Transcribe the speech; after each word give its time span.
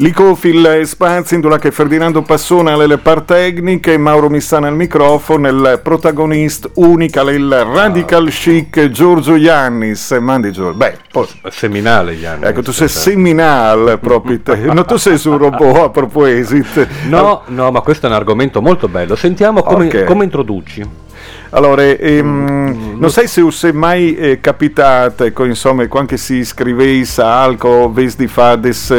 Licofil 0.00 0.80
Spazi, 0.86 1.34
indula 1.34 1.58
che 1.58 1.70
Ferdinando 1.70 2.22
Passona 2.22 2.72
alle 2.72 2.96
par 2.96 3.20
tecniche, 3.20 3.98
Mauro 3.98 4.30
Missana 4.30 4.66
al 4.66 4.74
microfono, 4.74 5.46
il 5.46 5.80
protagonista 5.82 6.70
unica, 6.76 7.20
il 7.30 7.50
radical 7.70 8.30
chic 8.30 8.88
Giorgio 8.88 9.34
Iannis. 9.34 10.12
Mandi 10.12 10.52
Giorgio. 10.52 10.78
Beh, 10.78 10.96
poi... 11.12 11.26
Seminale 11.50 12.14
Iannis. 12.14 12.48
Ecco, 12.48 12.62
tu 12.62 12.72
sei 12.72 12.88
seminale 12.88 13.98
proprio 13.98 14.40
te. 14.40 14.56
No, 14.72 14.86
tu 14.86 14.96
sei 14.96 15.18
su 15.18 15.32
un 15.32 15.36
robot 15.36 15.76
a 15.76 15.90
proposito. 15.90 16.86
No, 17.08 17.42
no, 17.48 17.70
ma 17.70 17.80
questo 17.82 18.06
è 18.06 18.08
un 18.08 18.14
argomento 18.14 18.62
molto 18.62 18.88
bello. 18.88 19.14
Sentiamo 19.16 19.62
come, 19.62 19.84
Ok. 19.88 20.04
come 20.04 20.24
introduci. 20.24 21.08
Allora, 21.52 21.82
ehm, 21.82 22.96
non 22.98 23.10
sai 23.10 23.26
se 23.26 23.40
us 23.40 23.64
è 23.64 23.72
mai 23.72 24.14
eh, 24.14 24.40
capitato, 24.40 25.24
ecco, 25.24 25.44
insomma, 25.44 25.86
quando 25.88 26.16
si 26.16 26.44
scrivesse 26.44 27.20
alco, 27.22 27.90
ves 27.92 28.14
di 28.14 28.28
fare 28.28 28.60
des, 28.60 28.90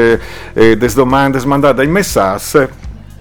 eh, 0.54 0.78
des 0.78 0.94
domande, 0.94 1.40
mandate 1.46 1.76
dai 1.76 1.88
messaggi, 1.88 2.68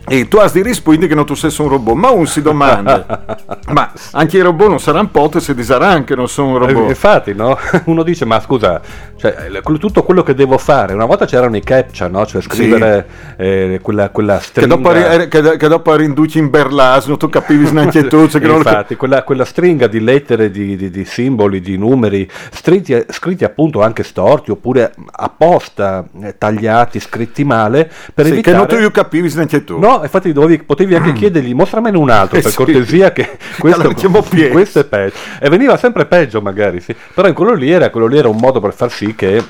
e 0.08 0.26
tu 0.28 0.38
hai 0.38 0.50
di 0.50 0.62
rispondere 0.62 1.06
che 1.06 1.14
non 1.14 1.24
tu 1.24 1.34
sei 1.34 1.52
un 1.58 1.68
robot, 1.68 1.94
ma 1.94 2.10
un 2.10 2.26
si 2.26 2.42
domanda, 2.42 3.36
ma 3.72 3.92
anche 4.12 4.38
i 4.38 4.40
robot 4.40 4.68
non 4.68 4.80
saranno 4.80 5.08
pote 5.08 5.40
se 5.40 5.54
disaranno 5.54 6.04
che 6.04 6.14
non 6.14 6.28
sono 6.28 6.56
un 6.56 6.62
Eh, 6.62 6.66
robot. 6.72 6.88
Infatti, 6.88 7.34
no? 7.34 7.56
Uno 7.86 8.02
dice, 8.02 8.24
ma 8.24 8.40
scusa, 8.40 8.80
cioè, 9.16 9.50
eh, 9.52 9.78
tutto 9.78 10.02
quello 10.02 10.22
che 10.22 10.34
devo 10.34 10.58
fare, 10.58 10.94
una 10.94 11.04
volta 11.04 11.26
c'erano 11.26 11.56
i 11.56 11.62
captcha, 11.62 12.08
no? 12.08 12.26
Cioè 12.26 12.42
scrivere 12.42 13.06
eh, 13.36 13.78
quella, 13.82 14.10
quella 14.10 14.38
Che 14.38 14.44
stringa... 14.44 14.74
dopo, 14.74 14.92
ri- 14.92 15.28
che, 15.28 15.56
che 15.56 15.68
dopo 15.68 15.94
rinduci 15.94 16.38
in 16.38 16.50
berlasno, 16.50 17.16
tu 17.16 17.28
capivi 17.28 17.70
neanche 17.72 18.06
tu, 18.06 18.26
cioè 18.28 18.40
che 18.40 18.48
Infatti, 18.50 18.96
quella, 18.96 19.22
quella 19.22 19.44
stringa 19.44 19.86
di 19.86 20.00
lettere, 20.00 20.50
di, 20.50 20.76
di- 20.76 20.90
di 20.90 21.04
simboli, 21.04 21.60
di 21.60 21.76
numeri, 21.76 22.28
scritti, 22.50 23.04
scritti 23.10 23.44
appunto 23.44 23.80
anche 23.82 24.02
storti 24.02 24.50
oppure 24.50 24.92
apposta 25.12 26.04
eh, 26.22 26.36
tagliati, 26.36 26.98
scritti 27.00 27.44
male, 27.44 27.90
per 28.12 28.24
Sì, 28.26 28.30
che 28.32 28.50
evitare... 28.50 28.56
non 28.56 28.82
tu 28.82 28.90
capivi 28.90 29.32
neanche 29.34 29.64
tu. 29.64 29.78
No, 29.78 29.99
infatti 30.02 30.32
dovevi- 30.32 30.62
potevi 30.62 30.94
anche 30.94 31.12
chiedergli 31.12 31.54
mostramene 31.54 31.96
un 31.96 32.10
altro 32.10 32.38
Eh 32.38 32.42
per 32.42 32.50
sì. 32.52 32.56
cortesia 32.56 33.12
che 33.12 33.38
questo, 33.58 33.92
questo 34.50 34.78
è 34.80 34.84
peggio. 34.84 35.16
E 35.40 35.48
veniva 35.48 35.76
sempre 35.76 36.06
peggio 36.06 36.40
magari, 36.40 36.80
sì. 36.80 36.94
Però 37.14 37.28
in 37.28 37.34
quello 37.34 37.54
lì 37.54 37.70
era, 37.70 37.90
quello 37.90 38.06
lì 38.06 38.18
era 38.18 38.28
un 38.28 38.36
modo 38.36 38.60
per 38.60 38.74
far 38.74 38.90
sì 38.90 39.14
che 39.14 39.42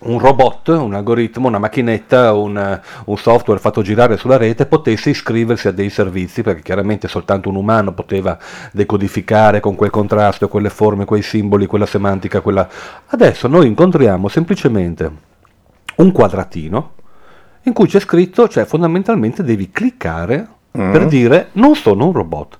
un 0.00 0.18
robot, 0.18 0.68
un 0.68 0.94
algoritmo, 0.94 1.48
una 1.48 1.58
macchinetta, 1.58 2.32
un, 2.32 2.80
un 3.04 3.16
software 3.16 3.60
fatto 3.60 3.82
girare 3.82 4.16
sulla 4.16 4.36
rete 4.36 4.66
potesse 4.66 5.10
iscriversi 5.10 5.68
a 5.68 5.72
dei 5.72 5.90
servizi, 5.90 6.42
perché 6.42 6.62
chiaramente 6.62 7.08
soltanto 7.08 7.48
un 7.48 7.56
umano 7.56 7.92
poteva 7.92 8.38
decodificare 8.72 9.60
con 9.60 9.74
quel 9.74 9.90
contrasto, 9.90 10.48
quelle 10.48 10.70
forme, 10.70 11.04
quei 11.04 11.22
simboli, 11.22 11.66
quella 11.66 11.86
semantica, 11.86 12.40
quella... 12.40 12.66
Adesso 13.08 13.46
noi 13.48 13.66
incontriamo 13.66 14.28
semplicemente 14.28 15.10
un 15.96 16.12
quadratino 16.12 16.92
in 17.62 17.72
cui 17.72 17.86
c'è 17.86 18.00
scritto, 18.00 18.48
cioè 18.48 18.64
fondamentalmente 18.64 19.42
devi 19.42 19.70
cliccare 19.70 20.48
Mm. 20.78 20.92
per 20.92 21.06
dire 21.06 21.48
non 21.54 21.74
sono 21.74 22.06
un 22.06 22.12
robot. 22.12 22.58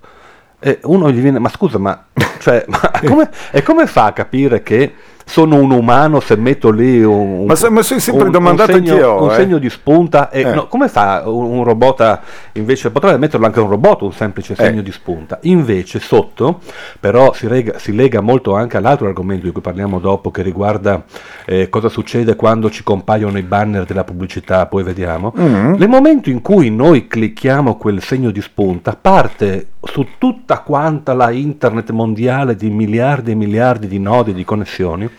E 0.59 0.79
uno 0.83 1.09
gli 1.09 1.21
viene, 1.21 1.39
ma 1.39 1.47
scusa, 1.47 1.77
ma, 1.77 2.07
cioè, 2.39 2.65
ma 2.67 2.91
come, 3.07 3.29
come 3.63 3.87
fa 3.87 4.07
a 4.07 4.11
capire 4.13 4.61
che 4.63 4.93
sono 5.31 5.55
un 5.55 5.71
umano 5.71 6.19
se 6.19 6.35
metto 6.35 6.71
lì 6.71 7.01
un, 7.01 7.45
Ma 7.45 7.55
se- 7.55 7.69
ma 7.69 7.81
sì, 7.81 8.01
sempre 8.01 8.25
un- 8.25 8.31
domandato 8.31 8.71
un 8.73 8.77
segno, 8.85 8.91
anch'io, 8.93 9.23
un 9.23 9.31
eh. 9.31 9.35
segno 9.35 9.57
di 9.59 9.69
spunta? 9.69 10.29
E, 10.29 10.41
Eh. 10.41 10.53
no, 10.53 10.67
come 10.67 10.89
fa 10.89 11.23
un, 11.25 11.45
un 11.59 11.63
robot 11.63 12.01
a, 12.01 12.19
invece, 12.53 12.91
potrebbe 12.91 13.17
metterlo 13.17 13.45
anche 13.45 13.61
un 13.61 13.69
robot 13.69 14.01
un 14.01 14.11
semplice 14.11 14.55
segno 14.55 14.81
Eh. 14.81 14.83
di 14.83 14.91
spunta. 14.91 15.39
Invece 15.43 15.99
sotto, 15.99 16.59
però 16.99 17.31
si, 17.33 17.47
rega- 17.47 17.79
si 17.79 17.95
lega 17.95 18.19
molto 18.19 18.53
anche 18.55 18.75
all'altro 18.75 19.07
argomento 19.07 19.45
di 19.45 19.51
cui 19.53 19.61
parliamo 19.61 19.99
dopo, 19.99 20.31
che 20.31 20.41
riguarda 20.41 21.03
eh, 21.45 21.69
cosa 21.69 21.87
succede 21.87 22.35
quando 22.35 22.69
ci 22.69 22.83
compaiono 22.83 23.37
i 23.37 23.43
banner 23.43 23.85
della 23.85 24.03
pubblicità, 24.03 24.65
poi 24.65 24.83
vediamo. 24.83 25.33
Mm. 25.39 25.75
Nel 25.75 25.87
momento 25.87 26.29
in 26.29 26.41
cui 26.41 26.69
noi 26.69 27.07
clicchiamo 27.07 27.77
quel 27.77 28.01
segno 28.01 28.31
di 28.31 28.41
spunta, 28.41 28.97
parte 28.99 29.67
su 29.83 30.05
tutta 30.17 30.59
quanta 30.59 31.13
la 31.13 31.31
internet 31.31 31.89
mondiale 31.91 32.55
di 32.55 32.69
miliardi 32.69 33.31
e 33.31 33.35
miliardi 33.35 33.87
di 33.87 33.97
nodi 33.99 34.33
di 34.33 34.43
connessioni, 34.43 35.09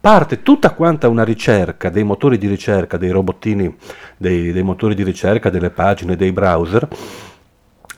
parte 0.00 0.42
tutta 0.42 0.70
quanta 0.70 1.08
una 1.08 1.24
ricerca 1.24 1.90
dei 1.90 2.04
motori 2.04 2.38
di 2.38 2.48
ricerca, 2.48 2.96
dei 2.96 3.10
robottini, 3.10 3.74
dei, 4.16 4.52
dei 4.52 4.62
motori 4.62 4.94
di 4.94 5.02
ricerca, 5.02 5.50
delle 5.50 5.70
pagine, 5.70 6.16
dei 6.16 6.32
browser, 6.32 6.88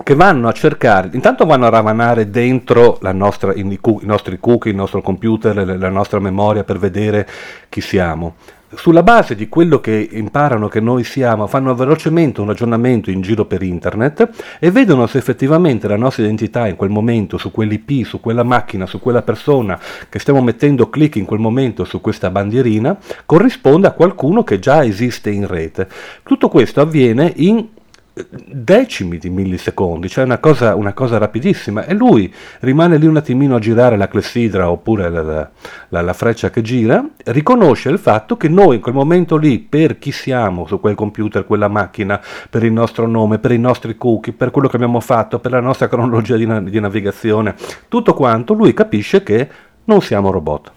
che 0.03 0.15
vanno 0.15 0.49
a 0.49 0.53
cercare, 0.53 1.11
intanto 1.13 1.45
vanno 1.45 1.67
a 1.67 1.71
ravanare 1.71 2.31
dentro 2.31 2.99
nostra, 3.13 3.53
i, 3.55 3.61
i 3.61 3.99
nostri 4.03 4.39
cookie, 4.41 4.71
il 4.71 4.77
nostro 4.77 5.01
computer, 5.01 5.79
la 5.79 5.91
nostra 5.91 6.19
memoria 6.19 6.65
per 6.65 6.79
vedere 6.79 7.29
chi 7.69 7.81
siamo. 7.81 8.35
Sulla 8.75 9.03
base 9.03 9.35
di 9.35 9.49
quello 9.51 9.81
che 9.81 10.09
imparano 10.13 10.67
che 10.67 10.81
noi 10.81 11.05
siamo, 11.05 11.47
fanno 11.47 11.75
velocemente 11.75 12.41
un 12.41 12.47
ragionamento 12.47 13.11
in 13.11 13.21
giro 13.21 13.45
per 13.45 13.63
internet 13.63 14.57
e 14.59 14.71
vedono 14.71 15.07
se 15.07 15.19
effettivamente 15.19 15.87
la 15.87 15.97
nostra 15.97 16.23
identità 16.25 16.67
in 16.67 16.77
quel 16.77 16.89
momento, 16.89 17.37
su 17.37 17.51
quell'IP, 17.51 18.05
su 18.07 18.21
quella 18.21 18.43
macchina, 18.43 18.87
su 18.87 18.99
quella 18.99 19.23
persona 19.23 19.79
che 20.09 20.19
stiamo 20.19 20.41
mettendo 20.41 20.89
clic 20.89 21.17
in 21.17 21.27
quel 21.27 21.39
momento 21.39 21.85
su 21.85 22.01
questa 22.01 22.31
bandierina, 22.31 22.97
corrisponde 23.27 23.89
a 23.89 23.93
qualcuno 23.93 24.43
che 24.43 24.59
già 24.59 24.83
esiste 24.83 25.31
in 25.31 25.47
rete. 25.47 25.87
Tutto 26.23 26.49
questo 26.49 26.81
avviene 26.81 27.31
in 27.37 27.67
decimi 28.15 29.17
di 29.17 29.31
millisecondi, 29.31 30.09
cioè 30.09 30.25
una 30.25 30.39
cosa, 30.39 30.75
una 30.75 30.93
cosa 30.93 31.17
rapidissima 31.17 31.87
e 31.87 31.95
lui 31.95 32.33
rimane 32.61 32.99
lì 32.99 33.07
un 33.07 33.17
attimino 33.17 33.57
a 33.57 33.59
girare 33.59 33.97
la 33.97 34.09
clessidra 34.09 34.71
oppure 34.71 35.09
la, 35.09 35.23
la- 35.23 36.03
la- 36.03 36.13
freccia 36.13 36.51
che 36.51 36.61
gira, 36.61 37.03
riconosce 37.25 37.89
il 37.89 37.99
fatto 37.99 38.37
che 38.37 38.49
noi 38.49 38.77
in 38.77 38.81
quel 38.83 38.95
momento 38.95 39.37
lì, 39.37 39.59
per 39.61 39.99
chi 39.99 40.13
siamo 40.13 40.67
su 40.67 40.79
quel 40.79 40.95
computer, 40.95 41.47
quella 41.47 41.69
macchina, 41.69 42.21
per 42.51 42.65
il 42.65 42.73
nostro 42.73 43.07
nome, 43.07 43.39
per 43.39 43.53
i 43.53 43.59
nostri 43.59 43.97
cookie, 43.97 44.35
per 44.35 44.51
quello 44.51 44.69
che 44.69 44.77
abbiamo 44.77 45.01
fatto, 45.01 45.39
per 45.39 45.51
la 45.53 45.61
nostra 45.61 45.89
cronologia 45.89 46.37
di, 46.37 46.45
na- 46.47 46.61
di 46.61 46.81
navigazione, 46.81 47.55
tutto 47.89 48.13
quanto, 48.13 48.53
lui 48.53 48.75
capisce 48.75 49.23
che 49.23 49.49
non 49.85 50.03
siamo 50.03 50.31
robot. 50.31 50.73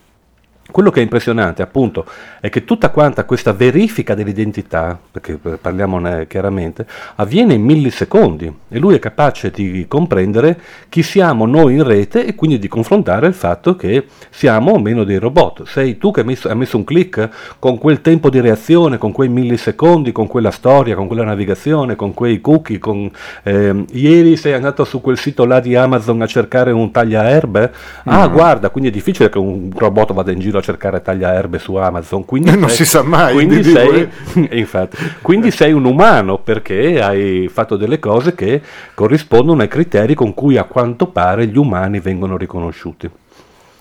Quello 0.75 0.91
che 0.91 0.99
è 0.99 1.03
impressionante, 1.03 1.61
appunto, 1.61 2.05
è 2.41 2.49
che 2.49 2.65
tutta 2.65 2.89
quanta 2.89 3.23
questa 3.23 3.53
verifica 3.53 4.13
dell'identità, 4.13 4.99
perché 5.09 5.39
eh, 5.41 5.51
parliamone 5.51 6.27
chiaramente, 6.27 6.85
avviene 7.15 7.53
in 7.53 7.61
millisecondi 7.61 8.53
e 8.67 8.77
lui 8.77 8.93
è 8.93 8.99
capace 8.99 9.51
di 9.51 9.85
comprendere 9.87 10.59
chi 10.89 11.01
siamo 11.01 11.45
noi 11.45 11.75
in 11.75 11.83
rete 11.83 12.25
e 12.25 12.35
quindi 12.35 12.59
di 12.59 12.67
confrontare 12.67 13.25
il 13.27 13.33
fatto 13.33 13.77
che 13.77 14.07
siamo 14.29 14.71
o 14.73 14.79
meno 14.79 15.05
dei 15.05 15.15
robot. 15.15 15.63
Sei 15.63 15.97
tu 15.97 16.11
che 16.11 16.19
hai 16.19 16.25
messo, 16.25 16.49
hai 16.49 16.57
messo 16.57 16.75
un 16.75 16.83
click 16.83 17.29
con 17.57 17.77
quel 17.77 18.01
tempo 18.01 18.29
di 18.29 18.41
reazione, 18.41 18.97
con 18.97 19.13
quei 19.13 19.29
millisecondi, 19.29 20.11
con 20.11 20.27
quella 20.27 20.51
storia, 20.51 20.93
con 20.95 21.07
quella 21.07 21.23
navigazione, 21.23 21.95
con 21.95 22.13
quei 22.13 22.41
cookie, 22.41 22.79
con, 22.79 23.09
ehm, 23.43 23.85
ieri 23.93 24.35
sei 24.35 24.51
andato 24.51 24.83
su 24.83 24.99
quel 24.99 25.17
sito 25.17 25.45
là 25.45 25.61
di 25.61 25.73
Amazon 25.73 26.21
a 26.21 26.27
cercare 26.27 26.71
un 26.71 26.91
tagliaerbe? 26.91 27.71
Ah, 28.03 28.27
Mm. 28.27 28.33
guarda, 28.33 28.69
quindi 28.69 28.89
è 28.89 28.91
difficile 28.91 29.29
che 29.29 29.37
un 29.37 29.69
robot 29.73 30.11
vada 30.11 30.33
in 30.33 30.39
giro 30.39 30.57
a 30.57 30.63
cercare 30.65 31.01
tagliaerbe 31.01 31.59
su 31.59 31.75
Amazon. 31.75 32.25
Quindi 32.25 32.49
Non 32.57 32.67
sei- 32.69 32.77
si 32.77 32.85
sa 32.85 33.03
mai, 33.03 33.33
Quindi 33.33 33.61
di- 33.61 33.71
sei, 33.71 34.09
infatti, 34.59 34.97
quindi 35.21 35.51
sei 35.51 35.71
un 35.71 35.85
umano 35.85 36.39
perché 36.39 37.01
hai 37.01 37.49
fatto 37.51 37.77
delle 37.77 37.99
cose 37.99 38.33
che 38.35 38.61
corrispondono 38.93 39.61
ai 39.61 39.67
criteri 39.67 40.13
con 40.15 40.33
cui 40.33 40.57
a 40.57 40.63
quanto 40.63 41.07
pare 41.07 41.47
gli 41.47 41.57
umani 41.57 41.99
vengono 41.99 42.35
riconosciuti. 42.37 43.09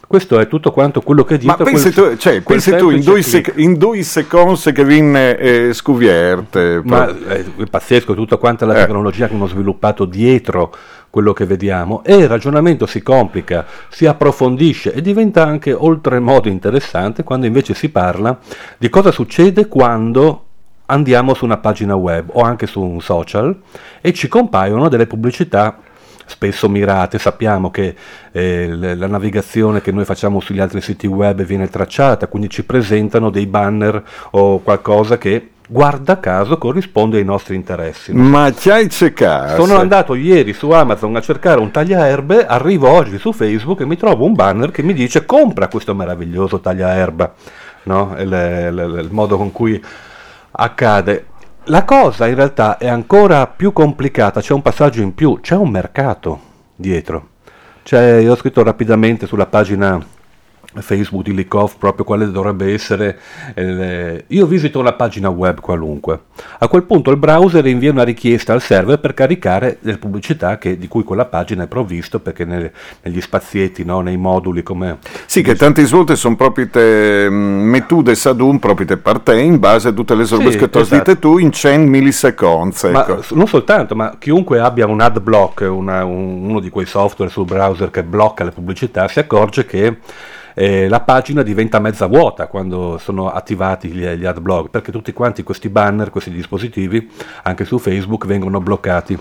Questo 0.06 0.38
è 0.38 0.46
tutto 0.46 0.70
quanto 0.70 1.00
quello 1.00 1.24
che 1.24 1.38
dice 1.38 1.48
Ma 1.48 1.56
pensi 1.56 1.90
tu, 1.90 2.14
cioè, 2.16 2.40
pensi 2.42 2.76
tu 2.76 2.90
in 2.90 3.02
due, 3.02 3.22
sec- 3.22 3.54
in 3.56 3.76
due 3.78 4.02
secondi 4.02 4.70
che 4.72 4.84
viene 4.84 5.36
eh, 5.38 5.72
scovierte? 5.72 6.80
Ma 6.84 7.08
eh, 7.08 7.44
è 7.56 7.64
pazzesco 7.68 8.14
tutta 8.14 8.36
quanta 8.36 8.66
la 8.66 8.74
Eh. 8.76 8.80
tecnologia 8.80 9.26
che 9.26 9.34
hanno 9.34 9.46
sviluppato 9.48 10.04
dietro 10.04 10.72
quello 11.14 11.32
che 11.32 11.46
vediamo 11.46 12.02
e 12.02 12.16
il 12.16 12.26
ragionamento 12.26 12.86
si 12.86 13.00
complica, 13.00 13.64
si 13.88 14.04
approfondisce 14.04 14.92
e 14.92 15.00
diventa 15.00 15.44
anche 15.44 15.72
oltremodo 15.72 16.48
interessante 16.48 17.22
quando 17.22 17.46
invece 17.46 17.72
si 17.72 17.88
parla 17.88 18.36
di 18.76 18.88
cosa 18.88 19.12
succede 19.12 19.68
quando 19.68 20.44
andiamo 20.86 21.34
su 21.34 21.44
una 21.44 21.58
pagina 21.58 21.94
web 21.94 22.30
o 22.32 22.40
anche 22.40 22.66
su 22.66 22.82
un 22.82 23.00
social 23.00 23.56
e 24.00 24.12
ci 24.12 24.26
compaiono 24.26 24.88
delle 24.88 25.06
pubblicità 25.06 25.78
spesso 26.26 26.68
mirate. 26.68 27.20
Sappiamo 27.20 27.70
che 27.70 27.94
eh, 28.32 28.74
la 28.74 29.06
navigazione 29.06 29.80
che 29.80 29.92
noi 29.92 30.04
facciamo 30.04 30.40
sugli 30.40 30.58
altri 30.58 30.80
siti 30.80 31.06
web 31.06 31.44
viene 31.44 31.68
tracciata, 31.68 32.26
quindi 32.26 32.50
ci 32.50 32.64
presentano 32.64 33.30
dei 33.30 33.46
banner 33.46 34.02
o 34.32 34.58
qualcosa 34.58 35.16
che 35.16 35.50
guarda 35.66 36.20
caso 36.20 36.58
corrisponde 36.58 37.18
ai 37.18 37.24
nostri 37.24 37.54
interessi. 37.54 38.12
Ma 38.12 38.52
ci 38.54 38.70
hai 38.70 38.88
cercato? 38.88 39.64
Sono 39.64 39.78
andato 39.78 40.14
ieri 40.14 40.52
su 40.52 40.70
Amazon 40.70 41.16
a 41.16 41.20
cercare 41.20 41.60
un 41.60 41.70
tagliaerbe, 41.70 42.46
arrivo 42.46 42.88
oggi 42.88 43.18
su 43.18 43.32
Facebook 43.32 43.80
e 43.80 43.86
mi 43.86 43.96
trovo 43.96 44.24
un 44.24 44.34
banner 44.34 44.70
che 44.70 44.82
mi 44.82 44.92
dice 44.92 45.24
compra 45.24 45.68
questo 45.68 45.94
meraviglioso 45.94 46.60
tagliaerba. 46.60 47.34
No? 47.84 48.14
Il, 48.18 48.32
il, 48.32 49.00
il 49.04 49.08
modo 49.10 49.36
con 49.36 49.52
cui 49.52 49.82
accade. 50.50 51.26
La 51.68 51.84
cosa 51.84 52.26
in 52.26 52.34
realtà 52.34 52.76
è 52.76 52.88
ancora 52.88 53.46
più 53.46 53.72
complicata, 53.72 54.40
c'è 54.40 54.52
un 54.52 54.60
passaggio 54.60 55.00
in 55.00 55.14
più, 55.14 55.40
c'è 55.40 55.54
un 55.54 55.70
mercato 55.70 56.40
dietro. 56.76 57.28
Cioè, 57.82 58.16
io 58.16 58.32
ho 58.32 58.36
scritto 58.36 58.62
rapidamente 58.62 59.26
sulla 59.26 59.46
pagina 59.46 59.98
Facebook 60.82 61.24
di 61.24 61.34
Likoff 61.34 61.76
proprio 61.78 62.04
quale 62.04 62.30
dovrebbe 62.30 62.72
essere 62.72 63.18
eh, 63.54 64.24
io 64.26 64.46
visito 64.46 64.78
una 64.78 64.92
pagina 64.92 65.28
web 65.28 65.60
qualunque 65.60 66.20
a 66.58 66.68
quel 66.68 66.82
punto 66.84 67.10
il 67.10 67.16
browser 67.16 67.64
invia 67.66 67.90
una 67.90 68.02
richiesta 68.02 68.52
al 68.52 68.60
server 68.60 68.98
per 68.98 69.14
caricare 69.14 69.78
le 69.80 69.98
pubblicità 69.98 70.58
che, 70.58 70.78
di 70.78 70.88
cui 70.88 71.04
quella 71.04 71.26
pagina 71.26 71.64
è 71.64 71.66
provvisto 71.66 72.20
perché 72.20 72.44
nelle, 72.44 72.72
negli 73.02 73.20
spazietti 73.20 73.84
no, 73.84 74.00
nei 74.00 74.16
moduli 74.16 74.62
come 74.62 74.98
sì 75.26 75.42
che 75.42 75.54
tante 75.54 75.84
volte 75.84 76.16
sono 76.16 76.36
proprio 76.36 76.68
te 76.68 77.28
mm, 77.30 77.68
mettude 77.68 78.14
sadun 78.14 78.58
proprio 78.58 78.86
te 78.86 78.96
parte 78.96 79.38
in 79.38 79.58
base 79.58 79.88
a 79.88 79.92
tutte 79.92 80.14
le 80.14 80.26
robe 80.26 80.52
sì, 80.52 80.58
che 80.58 80.70
tu 80.70 80.78
esatto. 80.78 80.96
dite 80.96 81.18
tu 81.18 81.38
in 81.38 81.52
100 81.52 81.90
millisecondi 81.90 82.76
ecco. 82.82 82.90
ma 82.90 83.06
non 83.30 83.46
soltanto 83.46 83.94
ma 83.94 84.16
chiunque 84.18 84.58
abbia 84.58 84.86
un 84.86 85.00
ad 85.00 85.20
block 85.20 85.66
una, 85.68 86.04
un, 86.04 86.48
uno 86.48 86.60
di 86.60 86.70
quei 86.70 86.86
software 86.86 87.30
sul 87.30 87.44
browser 87.44 87.90
che 87.90 88.02
blocca 88.02 88.44
le 88.44 88.50
pubblicità 88.50 89.08
si 89.08 89.18
accorge 89.18 89.64
che 89.66 89.98
eh, 90.54 90.88
la 90.88 91.00
pagina 91.00 91.42
diventa 91.42 91.80
mezza 91.80 92.06
vuota 92.06 92.46
quando 92.46 92.96
sono 92.98 93.30
attivati 93.30 93.88
gli, 93.88 94.06
gli 94.06 94.24
ad 94.24 94.40
blog, 94.40 94.70
perché 94.70 94.92
tutti 94.92 95.12
quanti 95.12 95.42
questi 95.42 95.68
banner, 95.68 96.10
questi 96.10 96.30
dispositivi, 96.30 97.10
anche 97.42 97.64
su 97.64 97.78
Facebook, 97.78 98.26
vengono 98.26 98.60
bloccati. 98.60 99.18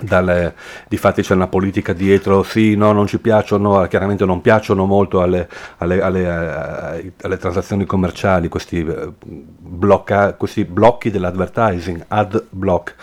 Dalle, 0.00 0.54
difatti 0.86 1.22
c'è 1.22 1.34
una 1.34 1.48
politica 1.48 1.92
dietro, 1.92 2.44
sì, 2.44 2.76
no, 2.76 2.92
non 2.92 3.08
ci 3.08 3.18
piacciono, 3.18 3.84
chiaramente 3.88 4.24
non 4.24 4.40
piacciono 4.40 4.84
molto 4.84 5.22
alle, 5.22 5.48
alle, 5.78 6.00
alle, 6.00 7.12
alle 7.20 7.36
transazioni 7.36 7.84
commerciali 7.84 8.48
questi, 8.48 8.78
eh, 8.78 9.12
blocca, 9.24 10.34
questi 10.34 10.64
blocchi 10.64 11.10
dell'advertising, 11.10 12.04
ad 12.08 12.44
block. 12.50 12.94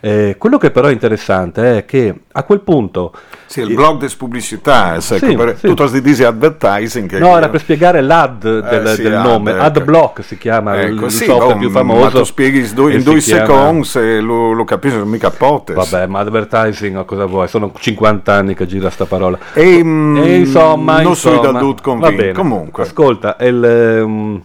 Eh, 0.00 0.36
quello 0.38 0.56
che 0.58 0.70
però 0.70 0.88
è 0.88 0.92
interessante 0.92 1.78
è 1.78 1.84
che 1.84 2.14
a 2.32 2.42
quel 2.42 2.60
punto... 2.60 3.12
Sì, 3.46 3.60
il 3.60 3.74
blog 3.74 3.98
des 3.98 4.14
pubblicità, 4.14 4.92
ecco, 4.92 5.00
sì, 5.00 5.34
per, 5.34 5.56
sì. 5.58 5.66
tutto 5.66 5.88
si 5.88 6.00
dice 6.00 6.24
advertising. 6.24 7.18
No, 7.18 7.36
era 7.36 7.48
per 7.48 7.60
spiegare 7.60 8.00
l'ad 8.00 8.60
del, 8.60 8.86
eh, 8.86 8.94
sì, 8.94 9.02
del 9.02 9.18
nome, 9.18 9.50
ad, 9.50 9.76
adblock 9.76 10.22
si 10.22 10.38
chiama 10.38 10.80
ecco, 10.80 11.06
il, 11.06 11.10
sì, 11.10 11.24
software 11.24 11.54
no, 11.54 11.58
più 11.58 11.70
famoso. 11.70 12.00
Ma 12.00 12.10
tu 12.10 12.22
spieghi 12.22 12.60
in 12.60 13.02
due 13.02 13.20
secondi 13.20 13.88
e 13.94 14.20
lo, 14.20 14.52
lo 14.52 14.64
capisci, 14.64 14.96
non 14.96 15.08
mica 15.08 15.30
potes. 15.30 15.74
Vabbè, 15.74 16.06
ma 16.06 16.20
advertising 16.20 17.04
cosa 17.04 17.26
vuoi? 17.26 17.48
Sono 17.48 17.72
50 17.76 18.32
anni 18.32 18.54
che 18.54 18.66
gira 18.66 18.88
sta 18.88 19.04
parola. 19.04 19.36
E, 19.52 19.82
mm, 19.82 20.16
e 20.18 20.36
insomma, 20.36 21.00
non 21.00 21.10
insomma, 21.10 21.36
sono 21.36 21.52
da 21.52 21.58
tutto 21.58 21.82
convinto. 21.82 22.40
Comunque. 22.40 22.84
Ascolta, 22.84 23.36
il... 23.40 24.00
Um, 24.04 24.42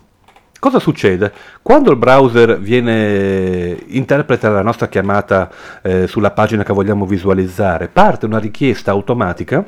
Cosa 0.66 0.80
succede? 0.80 1.32
Quando 1.62 1.92
il 1.92 1.98
browser 1.98 2.60
viene, 2.60 3.78
interpreta 3.90 4.50
la 4.50 4.64
nostra 4.64 4.88
chiamata 4.88 5.48
eh, 5.84 6.08
sulla 6.08 6.32
pagina 6.32 6.64
che 6.64 6.74
vogliamo 6.74 7.06
visualizzare, 7.06 7.88
parte 7.88 8.26
una 8.26 8.40
richiesta 8.40 8.90
automatica 8.90 9.64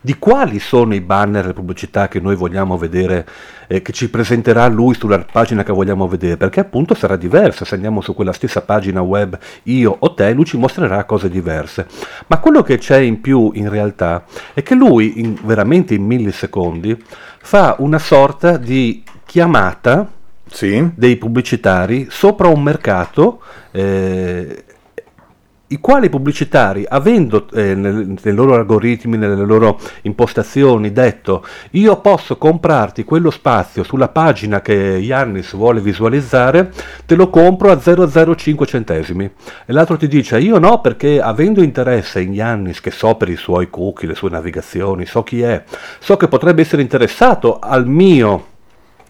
di 0.00 0.16
quali 0.18 0.58
sono 0.58 0.94
i 0.94 1.02
banner 1.02 1.44
le 1.44 1.52
pubblicità 1.52 2.08
che 2.08 2.18
noi 2.18 2.34
vogliamo 2.34 2.78
vedere, 2.78 3.26
eh, 3.66 3.82
che 3.82 3.92
ci 3.92 4.08
presenterà 4.08 4.66
lui 4.68 4.94
sulla 4.94 5.22
pagina 5.30 5.62
che 5.62 5.72
vogliamo 5.72 6.08
vedere, 6.08 6.38
perché 6.38 6.60
appunto 6.60 6.94
sarà 6.94 7.16
diversa, 7.16 7.66
se 7.66 7.74
andiamo 7.74 8.00
su 8.00 8.14
quella 8.14 8.32
stessa 8.32 8.62
pagina 8.62 9.02
web 9.02 9.38
io 9.64 9.94
o 9.98 10.14
te, 10.14 10.32
lui 10.32 10.46
ci 10.46 10.56
mostrerà 10.56 11.04
cose 11.04 11.28
diverse. 11.28 11.86
Ma 12.28 12.38
quello 12.38 12.62
che 12.62 12.78
c'è 12.78 13.00
in 13.00 13.20
più 13.20 13.50
in 13.52 13.68
realtà 13.68 14.24
è 14.54 14.62
che 14.62 14.74
lui, 14.74 15.20
in, 15.20 15.36
veramente 15.44 15.92
in 15.92 16.06
millisecondi, 16.06 16.96
fa 17.42 17.76
una 17.80 17.98
sorta 17.98 18.56
di 18.56 19.04
chiamata 19.30 20.10
sì. 20.44 20.90
dei 20.96 21.14
pubblicitari 21.14 22.08
sopra 22.10 22.48
un 22.48 22.64
mercato 22.64 23.40
eh, 23.70 24.64
i 25.68 25.78
quali 25.78 26.08
pubblicitari, 26.08 26.84
avendo 26.88 27.46
eh, 27.52 27.76
nel, 27.76 28.18
nei 28.20 28.34
loro 28.34 28.54
algoritmi, 28.54 29.16
nelle 29.16 29.44
loro 29.44 29.78
impostazioni 30.02 30.90
detto 30.90 31.44
io 31.70 32.00
posso 32.00 32.38
comprarti 32.38 33.04
quello 33.04 33.30
spazio 33.30 33.84
sulla 33.84 34.08
pagina 34.08 34.60
che 34.62 34.74
Yannis 34.74 35.54
vuole 35.54 35.80
visualizzare, 35.80 36.72
te 37.06 37.14
lo 37.14 37.30
compro 37.30 37.70
a 37.70 37.76
0,05 37.76 38.66
centesimi. 38.66 39.30
E 39.64 39.72
l'altro 39.72 39.96
ti 39.96 40.08
dice 40.08 40.40
io 40.40 40.58
no 40.58 40.80
perché 40.80 41.20
avendo 41.20 41.62
interesse 41.62 42.20
in 42.20 42.32
Yannis, 42.32 42.80
che 42.80 42.90
so 42.90 43.14
per 43.14 43.28
i 43.28 43.36
suoi 43.36 43.70
cookie, 43.70 44.08
le 44.08 44.16
sue 44.16 44.30
navigazioni, 44.30 45.06
so 45.06 45.22
chi 45.22 45.40
è, 45.40 45.62
so 46.00 46.16
che 46.16 46.26
potrebbe 46.26 46.62
essere 46.62 46.82
interessato 46.82 47.60
al 47.60 47.86
mio 47.86 48.48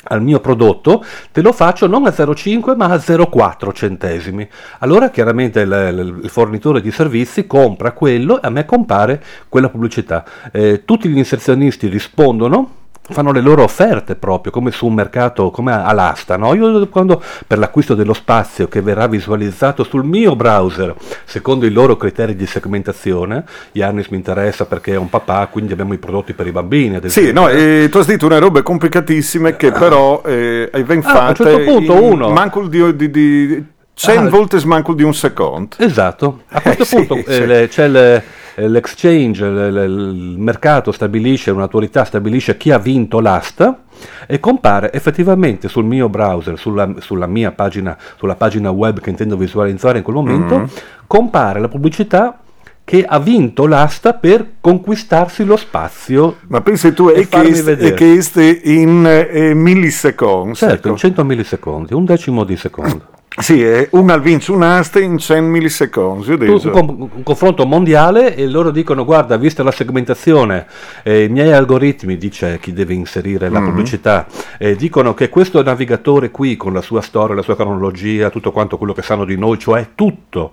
al 0.04 0.22
mio 0.22 0.40
prodotto, 0.40 1.04
te 1.30 1.42
lo 1.42 1.52
faccio 1.52 1.86
non 1.86 2.06
a 2.06 2.10
0,5 2.10 2.76
ma 2.76 2.86
a 2.86 2.96
0,4 2.96 3.72
centesimi. 3.72 4.48
Allora 4.78 5.10
chiaramente 5.10 5.60
il, 5.60 6.20
il, 6.22 6.30
fornitore 6.30 6.80
di 6.80 6.90
servizi 6.90 7.46
compra 7.46 7.92
quello 7.92 8.40
e 8.40 8.46
a 8.46 8.50
me 8.50 8.64
compare 8.64 9.22
quella 9.48 9.68
pubblicità. 9.68 10.24
Eh, 10.50 10.84
tutti 10.84 11.08
gli 11.08 11.18
inserzionisti 11.18 11.88
rispondono 11.88 12.78
fanno 13.10 13.32
le 13.32 13.40
loro 13.40 13.62
offerte 13.62 14.14
proprio 14.14 14.52
come 14.52 14.70
su 14.70 14.86
un 14.86 14.94
mercato 14.94 15.50
come 15.50 15.72
all'asta 15.72 16.36
no? 16.36 16.54
io 16.54 16.88
quando 16.88 17.22
per 17.46 17.58
l'acquisto 17.58 17.94
dello 17.94 18.12
spazio 18.12 18.68
che 18.68 18.80
verrà 18.80 19.06
visualizzato 19.06 19.84
sul 19.84 20.04
mio 20.04 20.36
browser 20.36 20.94
secondo 21.24 21.66
i 21.66 21.70
loro 21.70 21.96
criteri 21.96 22.34
di 22.34 22.46
segmentazione 22.46 23.44
Yannis 23.72 24.08
mi 24.08 24.16
interessa 24.16 24.66
perché 24.66 24.94
è 24.94 24.96
un 24.96 25.10
papà 25.10 25.48
quindi 25.50 25.72
abbiamo 25.72 25.92
i 25.92 25.98
prodotti 25.98 26.32
per 26.32 26.46
i 26.46 26.52
bambini 26.52 26.96
ad 26.96 27.06
sì 27.06 27.32
no 27.32 27.48
e 27.48 27.88
tu 27.90 27.98
hai 27.98 28.04
detto 28.04 28.26
una 28.26 28.38
robe 28.38 28.62
complicatissime 28.62 29.56
che 29.56 29.72
però 29.72 30.22
eh, 30.24 30.68
hai 30.72 30.84
ben 30.84 31.02
ah, 31.04 31.26
a 31.26 31.28
un 31.28 31.34
certo 31.34 31.58
punto 31.64 31.92
in, 31.92 31.98
uno 31.98 32.30
manco 32.30 32.66
di, 32.66 32.96
di, 32.96 33.10
di 33.10 33.64
100 34.00 34.20
ah, 34.20 34.28
volte 34.28 34.58
smanco 34.58 34.94
di 34.94 35.02
un 35.02 35.14
secondo 35.14 35.76
esatto 35.78 36.42
a 36.48 36.60
questo 36.60 36.84
eh, 36.98 37.06
punto 37.06 37.30
sì, 37.30 37.42
eh, 37.42 37.68
c'è 37.68 37.88
le 37.88 38.24
eh, 38.60 38.68
l'exchange, 38.68 39.46
il 39.46 40.34
mercato 40.36 40.92
stabilisce, 40.92 41.50
un'autorità 41.50 42.04
stabilisce 42.04 42.56
chi 42.56 42.70
ha 42.70 42.78
vinto 42.78 43.20
l'asta 43.20 43.84
e 44.26 44.38
compare 44.40 44.92
effettivamente 44.92 45.68
sul 45.68 45.84
mio 45.84 46.08
browser, 46.08 46.58
sulla, 46.58 46.92
sulla 46.98 47.26
mia 47.26 47.52
pagina, 47.52 47.96
sulla 48.16 48.34
pagina 48.34 48.70
web 48.70 49.00
che 49.00 49.10
intendo 49.10 49.36
visualizzare 49.36 49.98
in 49.98 50.04
quel 50.04 50.16
momento, 50.16 50.56
mm-hmm. 50.56 50.66
compare 51.06 51.60
la 51.60 51.68
pubblicità 51.68 52.40
che 52.82 53.04
ha 53.04 53.18
vinto 53.20 53.66
l'asta 53.66 54.14
per 54.14 54.54
conquistarsi 54.60 55.44
lo 55.44 55.56
spazio. 55.56 56.38
Ma 56.48 56.60
pensi 56.60 56.92
tu 56.92 57.08
è 57.08 57.28
che, 57.28 57.94
che 57.94 58.60
in 58.64 59.06
eh, 59.06 59.54
millisecondi? 59.54 60.54
Certo, 60.56 60.74
ecco. 60.74 60.88
in 60.88 60.96
100 60.96 61.24
millisecondi, 61.24 61.94
un 61.94 62.04
decimo 62.04 62.44
di 62.44 62.56
secondo. 62.56 63.18
Sì, 63.38 63.62
è 63.62 63.88
un 63.92 64.10
al 64.10 64.20
vince 64.20 64.50
un'asta 64.50 64.98
in 64.98 65.16
100 65.16 65.48
millisecondi. 65.48 66.24
Un, 66.32 67.10
un, 67.14 67.22
confronto 67.22 67.64
mondiale 67.64 68.34
e 68.34 68.46
loro 68.48 68.72
dicono: 68.72 69.04
Guarda, 69.04 69.36
vista 69.36 69.62
la 69.62 69.70
segmentazione, 69.70 70.66
eh, 71.04 71.24
i 71.24 71.28
miei 71.28 71.52
algoritmi, 71.52 72.16
dice 72.16 72.58
chi 72.60 72.72
deve 72.72 72.94
inserire 72.94 73.48
la 73.48 73.60
mm-hmm. 73.60 73.68
pubblicità, 73.68 74.26
eh, 74.58 74.74
dicono 74.74 75.14
che 75.14 75.28
questo 75.28 75.62
navigatore 75.62 76.32
qui, 76.32 76.56
con 76.56 76.72
la 76.72 76.82
sua 76.82 77.00
storia, 77.02 77.36
la 77.36 77.42
sua 77.42 77.54
cronologia, 77.54 78.30
tutto 78.30 78.50
quanto 78.50 78.76
quello 78.76 78.92
che 78.92 79.02
sanno 79.02 79.24
di 79.24 79.38
noi, 79.38 79.58
cioè 79.58 79.90
tutto, 79.94 80.50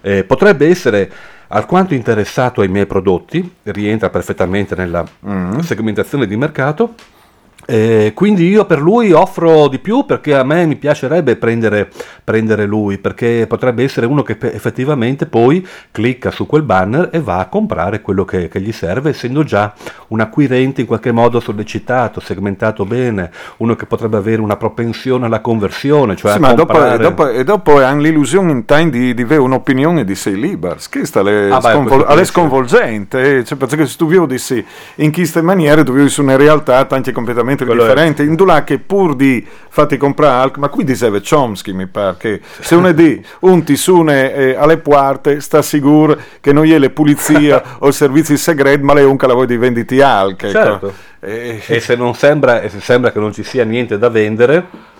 eh, 0.00 0.22
potrebbe 0.22 0.68
essere 0.68 1.10
alquanto 1.48 1.92
interessato 1.92 2.60
ai 2.60 2.68
miei 2.68 2.86
prodotti, 2.86 3.52
rientra 3.64 4.10
perfettamente 4.10 4.76
nella 4.76 5.04
mm-hmm. 5.26 5.58
segmentazione 5.58 6.28
di 6.28 6.36
mercato 6.36 6.94
e 7.64 8.10
quindi 8.14 8.48
io 8.48 8.64
per 8.64 8.80
lui 8.80 9.12
offro 9.12 9.68
di 9.68 9.78
più 9.78 10.04
perché 10.04 10.34
a 10.34 10.42
me 10.42 10.66
mi 10.66 10.74
piacerebbe 10.74 11.36
prendere, 11.36 11.90
prendere, 12.24 12.66
lui, 12.66 12.98
perché 12.98 13.46
potrebbe 13.46 13.84
essere 13.84 14.06
uno 14.06 14.22
che 14.22 14.36
effettivamente 14.40 15.26
poi 15.26 15.66
clicca 15.92 16.32
su 16.32 16.46
quel 16.46 16.62
banner 16.62 17.10
e 17.12 17.20
va 17.20 17.38
a 17.38 17.46
comprare 17.46 18.00
quello 18.00 18.24
che, 18.24 18.48
che 18.48 18.60
gli 18.60 18.72
serve, 18.72 19.10
essendo 19.10 19.44
già 19.44 19.72
un 20.08 20.20
acquirente 20.20 20.80
in 20.80 20.86
qualche 20.88 21.12
modo 21.12 21.38
sollecitato, 21.38 22.18
segmentato 22.20 22.84
bene, 22.84 23.30
uno 23.58 23.76
che 23.76 23.86
potrebbe 23.86 24.16
avere 24.16 24.42
una 24.42 24.56
propensione 24.56 25.26
alla 25.26 25.40
conversione. 25.40 26.16
Cioè 26.16 26.32
sì, 26.32 26.38
ma 26.40 26.54
dopo, 26.54 26.78
dopo, 26.96 27.28
e 27.28 27.44
dopo 27.44 27.80
hanno 27.80 28.00
l'illusione 28.00 28.50
in 28.50 28.64
time 28.64 28.90
di, 28.90 29.14
di 29.14 29.22
avere 29.22 29.40
un'opinione 29.40 30.04
di 30.04 30.16
sei 30.16 30.36
libers, 30.36 30.88
che 30.88 31.04
sta 31.04 31.20
alle, 31.20 31.50
ah, 31.50 31.60
sconvol- 31.60 32.04
alle 32.08 32.24
sconvolgente, 32.24 33.44
cioè, 33.44 33.56
perché 33.56 33.86
se 33.86 33.96
tu 33.96 34.06
vivi 34.06 34.64
in 34.96 35.12
queste 35.12 35.42
maniere, 35.42 35.84
tu 35.84 35.92
vivi 35.92 36.08
su 36.08 36.22
una 36.22 36.36
realtà 36.36 36.84
tanti 36.86 37.12
completamente 37.12 37.50
completamente 37.56 37.64
Quello 37.64 37.82
è. 37.84 37.86
differente. 37.86 38.22
Indulà 38.22 38.64
che 38.64 38.78
pur 38.78 39.14
di 39.14 39.46
fatti 39.68 39.96
comprare, 39.96 40.52
ma 40.56 40.68
qui 40.68 40.84
diceva 40.84 41.18
Chomsky 41.20 41.72
mi 41.72 41.86
pare, 41.86 42.16
che 42.18 42.40
se 42.60 42.74
un 42.74 42.92
di 42.94 43.22
un 43.40 43.62
tisune 43.64 44.34
eh, 44.34 44.54
alle 44.54 44.78
porte 44.78 45.40
sta 45.40 45.62
sicuro 45.62 46.18
che 46.40 46.52
non 46.52 46.66
è 46.66 46.78
le 46.78 46.90
pulizie 46.90 47.62
o 47.78 47.88
i 47.88 47.92
servizi 47.92 48.36
segreti, 48.36 48.82
ma 48.82 48.94
le 48.94 49.02
un 49.02 49.16
che 49.16 49.26
la 49.26 49.34
vuoi 49.34 49.46
di 49.46 49.56
venditi 49.56 50.00
alche. 50.00 50.50
Certo. 50.50 50.92
Eh, 51.20 51.62
E 51.66 51.80
se 51.80 51.94
non 51.94 52.14
sembra, 52.14 52.60
e 52.60 52.68
se 52.68 52.80
sembra 52.80 53.12
che 53.12 53.18
non 53.20 53.32
ci 53.32 53.44
sia 53.44 53.64
niente 53.64 53.96
da 53.96 54.08
vendere, 54.08 54.90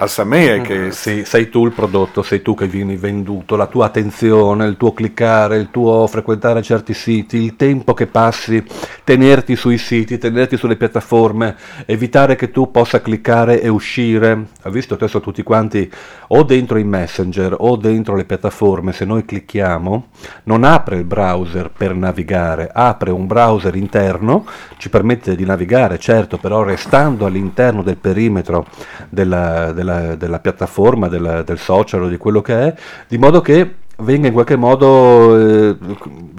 al 0.00 0.08
Samè 0.08 0.60
che 0.60 0.92
sì, 0.92 1.24
sei 1.24 1.48
tu 1.48 1.66
il 1.66 1.72
prodotto, 1.72 2.22
sei 2.22 2.40
tu 2.40 2.54
che 2.54 2.68
vieni 2.68 2.96
venduto, 2.96 3.56
la 3.56 3.66
tua 3.66 3.86
attenzione, 3.86 4.66
il 4.66 4.76
tuo 4.76 4.92
cliccare, 4.92 5.56
il 5.56 5.70
tuo 5.72 6.06
frequentare 6.06 6.62
certi 6.62 6.94
siti, 6.94 7.38
il 7.38 7.56
tempo 7.56 7.94
che 7.94 8.06
passi, 8.06 8.64
tenerti 9.02 9.56
sui 9.56 9.76
siti, 9.76 10.16
tenerti 10.16 10.56
sulle 10.56 10.76
piattaforme, 10.76 11.56
evitare 11.84 12.36
che 12.36 12.52
tu 12.52 12.70
possa 12.70 13.02
cliccare 13.02 13.60
e 13.60 13.66
uscire. 13.66 14.46
Hai 14.62 14.70
visto 14.70 14.94
adesso 14.94 15.18
tutti 15.18 15.42
quanti 15.42 15.90
o 16.28 16.44
dentro 16.44 16.78
i 16.78 16.84
messenger 16.84 17.56
o 17.58 17.74
dentro 17.74 18.14
le 18.14 18.24
piattaforme, 18.24 18.92
se 18.92 19.04
noi 19.04 19.24
clicchiamo, 19.24 20.10
non 20.44 20.62
apre 20.62 20.98
il 20.98 21.04
browser 21.04 21.72
per 21.76 21.96
navigare, 21.96 22.70
apre 22.72 23.10
un 23.10 23.26
browser 23.26 23.74
interno, 23.74 24.46
ci 24.76 24.90
permette 24.90 25.34
di 25.34 25.44
navigare, 25.44 25.98
certo, 25.98 26.38
però 26.38 26.62
restando 26.62 27.26
all'interno 27.26 27.82
del 27.82 27.96
perimetro 27.96 28.64
della, 29.08 29.72
della- 29.72 29.86
della 30.16 30.38
piattaforma, 30.40 31.08
della- 31.08 31.42
del 31.42 31.58
social 31.58 32.02
o 32.02 32.08
di 32.08 32.16
quello 32.16 32.40
che 32.42 32.54
è, 32.66 32.74
di 33.06 33.18
modo 33.18 33.40
che 33.40 33.74
venga 34.00 34.28
in 34.28 34.32
qualche 34.32 34.56
modo 34.56 35.36
eh, 35.36 35.76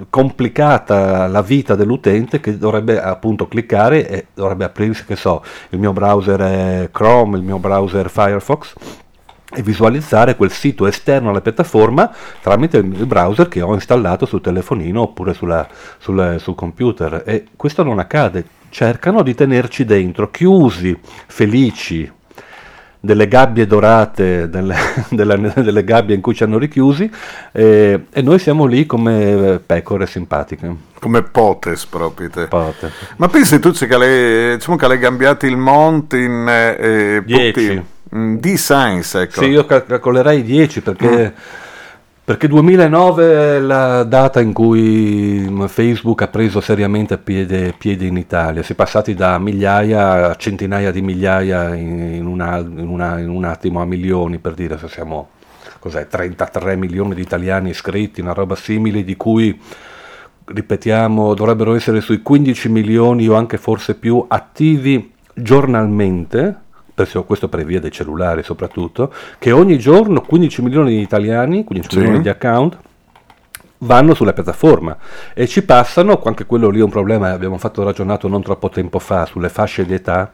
complicata 0.08 1.26
la 1.26 1.42
vita 1.42 1.74
dell'utente 1.74 2.40
che 2.40 2.56
dovrebbe 2.56 3.00
appunto 3.00 3.48
cliccare 3.48 4.08
e 4.08 4.26
dovrebbe 4.32 4.64
aprirsi, 4.64 5.04
che 5.04 5.16
so, 5.16 5.42
il 5.70 5.78
mio 5.78 5.92
browser 5.92 6.40
è 6.40 6.88
Chrome, 6.90 7.36
il 7.36 7.42
mio 7.42 7.58
browser 7.58 8.08
Firefox 8.08 8.74
e 9.52 9.62
visualizzare 9.62 10.36
quel 10.36 10.52
sito 10.52 10.86
esterno 10.86 11.30
alla 11.30 11.40
piattaforma 11.40 12.14
tramite 12.40 12.76
il 12.78 13.06
browser 13.06 13.48
che 13.48 13.60
ho 13.60 13.74
installato 13.74 14.24
sul 14.24 14.40
telefonino 14.40 15.02
oppure 15.02 15.34
sulla- 15.34 15.66
sul, 15.98 16.36
sul 16.38 16.54
computer. 16.54 17.22
E 17.26 17.46
questo 17.56 17.82
non 17.82 17.98
accade. 17.98 18.44
Cercano 18.70 19.22
di 19.22 19.34
tenerci 19.34 19.84
dentro 19.84 20.30
chiusi 20.30 20.96
felici 21.26 22.10
delle 23.00 23.28
gabbie 23.28 23.66
dorate 23.66 24.48
delle, 24.50 24.76
della- 25.10 25.36
delle 25.36 25.84
gabbie 25.84 26.14
in 26.14 26.20
cui 26.20 26.34
ci 26.34 26.42
hanno 26.42 26.58
richiusi 26.58 27.10
eh, 27.52 28.04
e 28.12 28.22
noi 28.22 28.38
siamo 28.38 28.66
lì 28.66 28.84
come 28.84 29.60
pecore 29.64 30.06
simpatiche 30.06 30.88
come 31.00 31.22
potes 31.22 31.86
proprio. 31.86 32.28
te. 32.28 32.46
Pote. 32.46 32.90
Ma 33.16 33.26
pensi 33.28 33.58
tu 33.58 33.72
che 33.72 33.96
le, 33.98 34.54
diciamo 34.56 34.76
che 34.76 34.84
hai 34.84 34.98
cambiato 34.98 35.46
il 35.46 35.56
monte 35.56 36.18
in 36.18 36.46
eh, 36.46 37.22
Dieci. 37.24 37.50
pochi- 37.52 37.84
mm, 38.16 38.36
di 38.36 38.56
science, 38.58 39.20
ecco. 39.22 39.40
Sì, 39.40 39.48
io 39.48 39.64
cal- 39.64 39.86
calcolerei 39.86 40.42
10 40.42 40.82
perché, 40.82 41.32
perché 42.30 42.46
2009 42.46 43.56
è 43.56 43.58
la 43.58 44.04
data 44.04 44.40
in 44.40 44.52
cui 44.52 45.52
Facebook 45.66 46.22
ha 46.22 46.28
preso 46.28 46.60
seriamente 46.60 47.18
piede, 47.18 47.74
piede 47.76 48.06
in 48.06 48.16
Italia. 48.16 48.62
Si 48.62 48.70
è 48.70 48.76
passati 48.76 49.14
da 49.14 49.36
migliaia 49.40 50.30
a 50.30 50.36
centinaia 50.36 50.92
di 50.92 51.02
migliaia 51.02 51.74
in, 51.74 52.24
una- 52.24 52.58
in 52.58 52.86
una- 52.86 53.18
in 53.18 53.30
un 53.30 53.42
attimo 53.42 53.80
a 53.80 53.84
milioni, 53.84 54.38
per 54.38 54.54
dire 54.54 54.78
se 54.78 54.86
siamo 54.86 55.30
cos'è, 55.80 56.06
33 56.06 56.76
milioni 56.76 57.16
di 57.16 57.20
italiani 57.20 57.70
iscritti, 57.70 58.20
una 58.20 58.32
roba 58.32 58.54
simile, 58.54 59.02
di 59.02 59.16
cui 59.16 59.60
ripetiamo, 60.44 61.34
dovrebbero 61.34 61.74
essere 61.74 62.00
sui 62.00 62.22
15 62.22 62.68
milioni 62.68 63.26
o 63.26 63.34
anche 63.34 63.56
forse 63.58 63.96
più 63.96 64.24
attivi 64.28 65.12
giornalmente, 65.34 66.54
questo 67.24 67.48
per 67.48 67.64
via 67.64 67.80
dei 67.80 67.90
cellulari 67.90 68.42
soprattutto, 68.42 69.12
che 69.38 69.52
ogni 69.52 69.78
giorno 69.78 70.20
15 70.22 70.62
milioni 70.62 70.90
di 70.90 71.00
italiani, 71.00 71.64
15 71.64 71.90
Sì. 71.94 71.98
milioni 71.98 72.22
di 72.22 72.28
account, 72.28 72.78
vanno 73.82 74.12
sulla 74.14 74.32
piattaforma 74.34 74.96
e 75.32 75.46
ci 75.46 75.62
passano, 75.64 76.20
anche 76.24 76.44
quello 76.44 76.68
lì 76.68 76.80
è 76.80 76.82
un 76.82 76.90
problema, 76.90 77.30
abbiamo 77.30 77.56
fatto 77.58 77.82
ragionato 77.82 78.28
non 78.28 78.42
troppo 78.42 78.68
tempo 78.68 78.98
fa 78.98 79.24
sulle 79.24 79.48
fasce 79.48 79.86
di 79.86 79.94
età, 79.94 80.32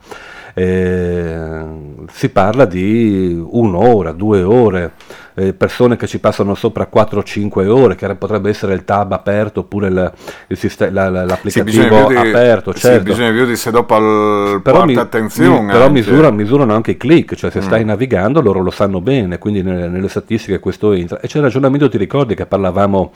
eh, 0.54 1.64
si 2.10 2.28
parla 2.30 2.64
di 2.64 3.40
un'ora, 3.48 4.12
due 4.12 4.42
ore, 4.42 4.92
eh, 5.38 5.52
persone 5.52 5.96
che 5.96 6.06
ci 6.06 6.18
passano 6.18 6.54
sopra 6.54 6.88
4-5 6.92 7.66
ore, 7.68 7.94
che 7.94 8.14
potrebbe 8.14 8.48
essere 8.48 8.72
il 8.72 8.84
tab 8.84 9.12
aperto 9.12 9.60
oppure 9.60 9.88
il, 9.88 10.12
il 10.48 10.56
siste- 10.56 10.88
la- 10.90 11.10
la- 11.10 11.20
Sì, 11.22 11.26
l'applicativo 11.28 11.64
bisogna 11.84 12.06
più 12.06 12.20
di- 12.22 12.28
aperto, 12.28 12.72
sì, 12.72 12.78
certo. 12.80 13.02
bisogna 13.02 13.30
più 13.32 13.44
di 13.46 13.56
se 13.56 13.70
dopo 13.70 13.94
al 13.94 14.60
Però, 14.62 14.84
mi- 14.86 14.96
attenzione. 14.96 15.60
mi- 15.60 15.70
però 15.72 15.90
misura- 15.90 16.30
misurano 16.30 16.74
anche 16.74 16.92
i 16.92 16.96
click, 16.96 17.34
cioè 17.34 17.50
se 17.50 17.58
Mm. 17.58 17.62
stai 17.62 17.84
navigando 17.84 18.40
loro 18.40 18.60
lo 18.62 18.70
sanno 18.70 19.00
bene, 19.02 19.38
quindi 19.38 19.62
nelle, 19.62 19.88
nelle 19.88 20.08
statistiche 20.08 20.58
questo 20.58 20.92
entra. 20.92 21.20
E 21.20 21.26
c'è 21.28 21.36
il 21.36 21.44
ragionamento, 21.44 21.88
ti 21.90 21.98
ricordi 21.98 22.34
che 22.34 22.46
parlavamo 22.46 23.12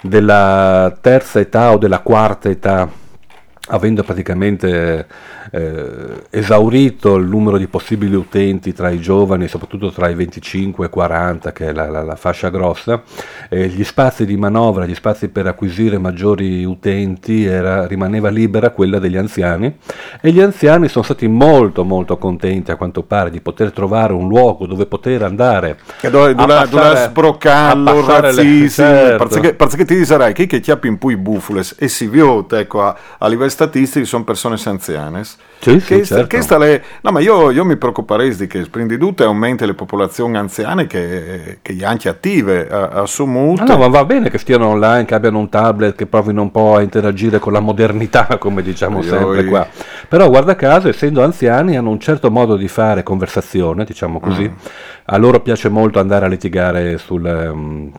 della 0.00 0.96
terza 1.00 1.38
età 1.40 1.72
o 1.72 1.78
della 1.78 2.00
quarta 2.00 2.48
età, 2.48 2.88
avendo 3.68 4.02
praticamente 4.02 5.06
eh, 5.52 6.22
esaurito 6.30 7.14
il 7.14 7.26
numero 7.26 7.58
di 7.58 7.68
possibili 7.68 8.14
utenti 8.16 8.72
tra 8.72 8.90
i 8.90 8.98
giovani, 9.00 9.46
soprattutto 9.46 9.90
tra 9.92 10.08
i 10.08 10.14
25 10.14 10.86
e 10.86 10.88
40, 10.88 11.52
che 11.52 11.68
è 11.68 11.72
la, 11.72 11.88
la- 11.88 12.02
la 12.02 12.16
fascia 12.16 12.48
grossa, 12.50 13.02
eh, 13.48 13.68
gli 13.68 13.84
spazi 13.84 14.24
di 14.26 14.36
manovra, 14.36 14.84
gli 14.84 14.94
spazi 14.94 15.28
per 15.28 15.46
acquisire 15.46 15.98
maggiori 15.98 16.64
utenti, 16.64 17.44
era- 17.44 17.86
rimaneva 17.86 18.30
libera 18.30 18.70
quella 18.70 18.98
degli 18.98 19.16
anziani 19.16 19.76
e 20.20 20.32
gli 20.32 20.40
anziani 20.40 20.88
sono 20.88 21.04
stati 21.04 21.28
molto 21.28 21.84
molto 21.84 22.18
contenti 22.18 22.70
a 22.72 22.76
quanto 22.76 23.02
pare 23.04 23.30
di 23.30 23.40
poter 23.40 23.70
trovare 23.72 24.12
un 24.12 24.26
luogo 24.26 24.66
dove 24.66 24.86
poter 24.86 25.22
andare 25.22 25.78
Che 26.00 26.10
dove 26.10 26.34
a 26.36 26.66
dove- 26.66 26.96
sbroccarlo, 27.08 28.06
razzismo, 28.06 28.68
certo. 28.84 29.26
perché, 29.28 29.54
perché 29.54 29.84
ti 29.84 30.04
che 30.32 30.46
chi 30.46 30.60
chiappi 30.60 30.88
in 30.88 30.98
poi 30.98 31.16
bufules 31.16 31.76
e 31.78 31.88
si 31.88 32.06
vio, 32.08 32.44
ecco, 32.48 32.82
a, 32.82 32.96
a 33.18 33.28
livello 33.28 33.50
statistico 33.52 34.04
sono 34.04 34.24
persone 34.24 34.56
anziane. 34.64 35.22
Sì, 35.24 35.78
sì, 35.78 35.86
che, 35.86 36.04
certo. 36.04 36.26
che 36.26 36.40
sta 36.40 36.58
le- 36.58 36.82
no, 37.02 37.12
ma 37.12 37.20
io, 37.20 37.50
io 37.52 37.64
mi 37.64 37.76
preoccuperei 37.76 38.34
di 38.34 38.46
che 38.48 38.66
prima 38.68 38.88
di 38.88 38.98
tutto 38.98 39.24
aumenta 39.24 39.64
le 39.64 39.74
popolazioni 39.74 40.36
anziane 40.36 40.88
che, 40.88 41.58
che 41.62 41.84
anche 41.84 42.08
attive 42.08 42.68
a, 42.68 42.88
a. 42.88 43.02
Ah, 43.02 43.64
no, 43.64 43.76
ma 43.76 43.86
va 43.86 44.04
bene 44.04 44.28
che 44.28 44.38
stiano 44.38 44.66
online, 44.66 45.04
che 45.04 45.14
abbiano 45.14 45.38
un 45.38 45.48
tablet, 45.48 45.94
che 45.94 46.06
provino 46.06 46.42
un 46.42 46.50
po' 46.50 46.76
a 46.76 46.82
interagire 46.82 47.38
con 47.38 47.52
la 47.52 47.60
modernità, 47.60 48.26
come 48.40 48.62
diciamo 48.62 48.98
Oi, 48.98 49.04
sempre 49.04 49.38
oi. 49.38 49.46
qua. 49.46 49.66
Però 50.08 50.28
guarda 50.28 50.56
caso, 50.56 50.88
essendo 50.88 51.22
anziani, 51.22 51.76
hanno 51.76 51.90
un 51.90 52.00
certo 52.00 52.30
modo 52.30 52.56
di 52.56 52.66
fare 52.68 53.02
conversazione, 53.04 53.84
diciamo 53.84 54.18
così. 54.18 54.48
Mm. 54.48 54.54
A 55.04 55.16
loro 55.16 55.40
piace 55.40 55.68
molto 55.68 56.00
andare 56.00 56.24
a 56.24 56.28
litigare 56.28 56.98
sul... 56.98 57.24
ehm, 57.24 57.92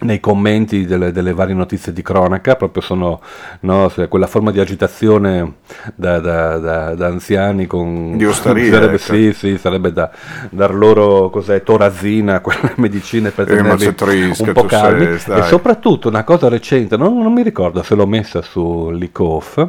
nei 0.00 0.20
commenti 0.20 0.84
delle, 0.86 1.12
delle 1.12 1.32
varie 1.32 1.54
notizie 1.54 1.92
di 1.92 2.02
cronaca, 2.02 2.56
proprio 2.56 2.82
sono 2.82 3.20
no, 3.60 3.92
quella 4.08 4.26
forma 4.26 4.50
di 4.50 4.60
agitazione 4.60 5.54
da, 5.94 6.18
da- 6.20 6.58
da- 6.58 6.94
da 6.94 7.06
anziani 7.06 7.66
con... 7.66 8.16
Di 8.16 8.24
osteria, 8.24 8.72
sarebbe, 8.72 8.94
ecco. 8.94 9.12
Sì, 9.14 9.32
sì, 9.32 9.58
sarebbe 9.58 9.92
da 9.92 10.10
dar 10.50 10.74
loro 10.74 11.30
cos'è, 11.30 11.62
torazina, 11.62 12.40
quelle 12.42 12.72
medicine 12.76 13.30
per 13.30 13.50
Eh, 13.50 13.56
tenerli 13.56 13.86
un 13.86 14.52
po' 14.52 14.64
calmi. 14.64 15.18
sei, 15.18 15.38
E 15.38 15.42
soprattutto 15.42 16.08
una 16.08 16.24
cosa 16.24 16.48
recente, 16.48 16.96
non, 16.96 17.18
non 17.18 17.32
mi 17.32 17.42
ricordo 17.42 17.82
se 17.82 17.94
l'ho 17.94 18.06
messa 18.06 18.42
su 18.42 18.90
Licoff, 18.90 19.66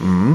Mm. 0.00 0.32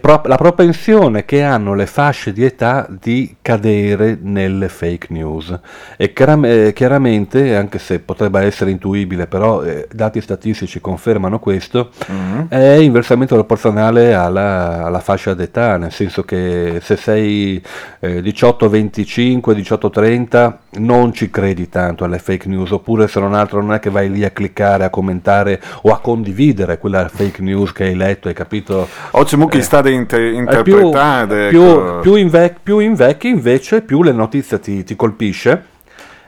Pro- 0.00 0.22
la 0.24 0.36
propensione 0.36 1.24
che 1.24 1.42
hanno 1.42 1.74
le 1.74 1.86
fasce 1.86 2.32
di 2.32 2.44
età 2.44 2.86
di 2.88 3.36
cadere 3.40 4.18
nelle 4.20 4.68
fake 4.68 5.06
news. 5.10 5.58
E 5.96 6.12
chiaram- 6.12 6.44
eh, 6.44 6.72
chiaramente, 6.74 7.56
anche 7.56 7.78
se 7.78 7.98
potrebbe 8.00 8.40
essere 8.40 8.70
intuibile, 8.70 9.26
però 9.26 9.62
eh, 9.62 9.88
dati 9.92 10.20
statistici 10.20 10.80
confermano 10.80 11.38
questo, 11.38 11.90
Mm. 12.10 12.46
è 12.48 12.74
inversamente 12.74 13.34
proporzionale 13.34 14.14
alla, 14.14 14.84
alla 14.84 15.00
fascia 15.00 15.34
d'età, 15.34 15.76
nel 15.76 15.92
senso 15.92 16.22
che 16.24 16.78
se 16.82 16.96
sei 16.96 17.62
eh, 18.00 18.20
18-25, 18.20 19.54
18-30 19.54 20.52
non 20.76 21.12
ci 21.12 21.30
credi 21.30 21.68
tanto 21.68 22.04
alle 22.04 22.18
fake 22.18 22.48
news, 22.48 22.70
oppure 22.72 23.08
se 23.08 23.20
non 23.20 23.34
altro 23.34 23.60
non 23.62 23.72
è 23.74 23.78
che 23.78 23.90
vai 23.90 24.10
lì 24.10 24.24
a 24.24 24.30
cliccare, 24.30 24.84
a 24.84 24.90
commentare 24.90 25.60
o 25.82 25.92
a 25.92 26.00
condividere 26.00 26.78
quella 26.78 27.08
fake 27.08 27.40
news 27.42 27.72
che 27.72 27.84
hai 27.84 27.94
letto, 27.94 28.28
hai 28.28 28.34
capito? 28.34 28.88
Oggi 29.12 29.36
mu 29.36 29.46
chi 29.64 29.70
sta 29.70 29.80
da 29.80 29.88
inter- 29.90 30.20
Eh, 30.20 30.62
più, 30.62 30.78
interpretare. 30.78 31.48
più, 31.48 31.62
ecco. 31.62 31.98
più 32.00 32.14
invec- 32.16 32.58
più 32.62 32.78
invecchi 32.78 33.28
invece 33.28 33.80
più 33.82 34.02
le 34.02 34.12
notizie 34.12 34.60
ti, 34.60 34.84
ti 34.84 34.94
colpisce 34.96 35.72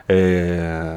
Eh, 0.09 0.97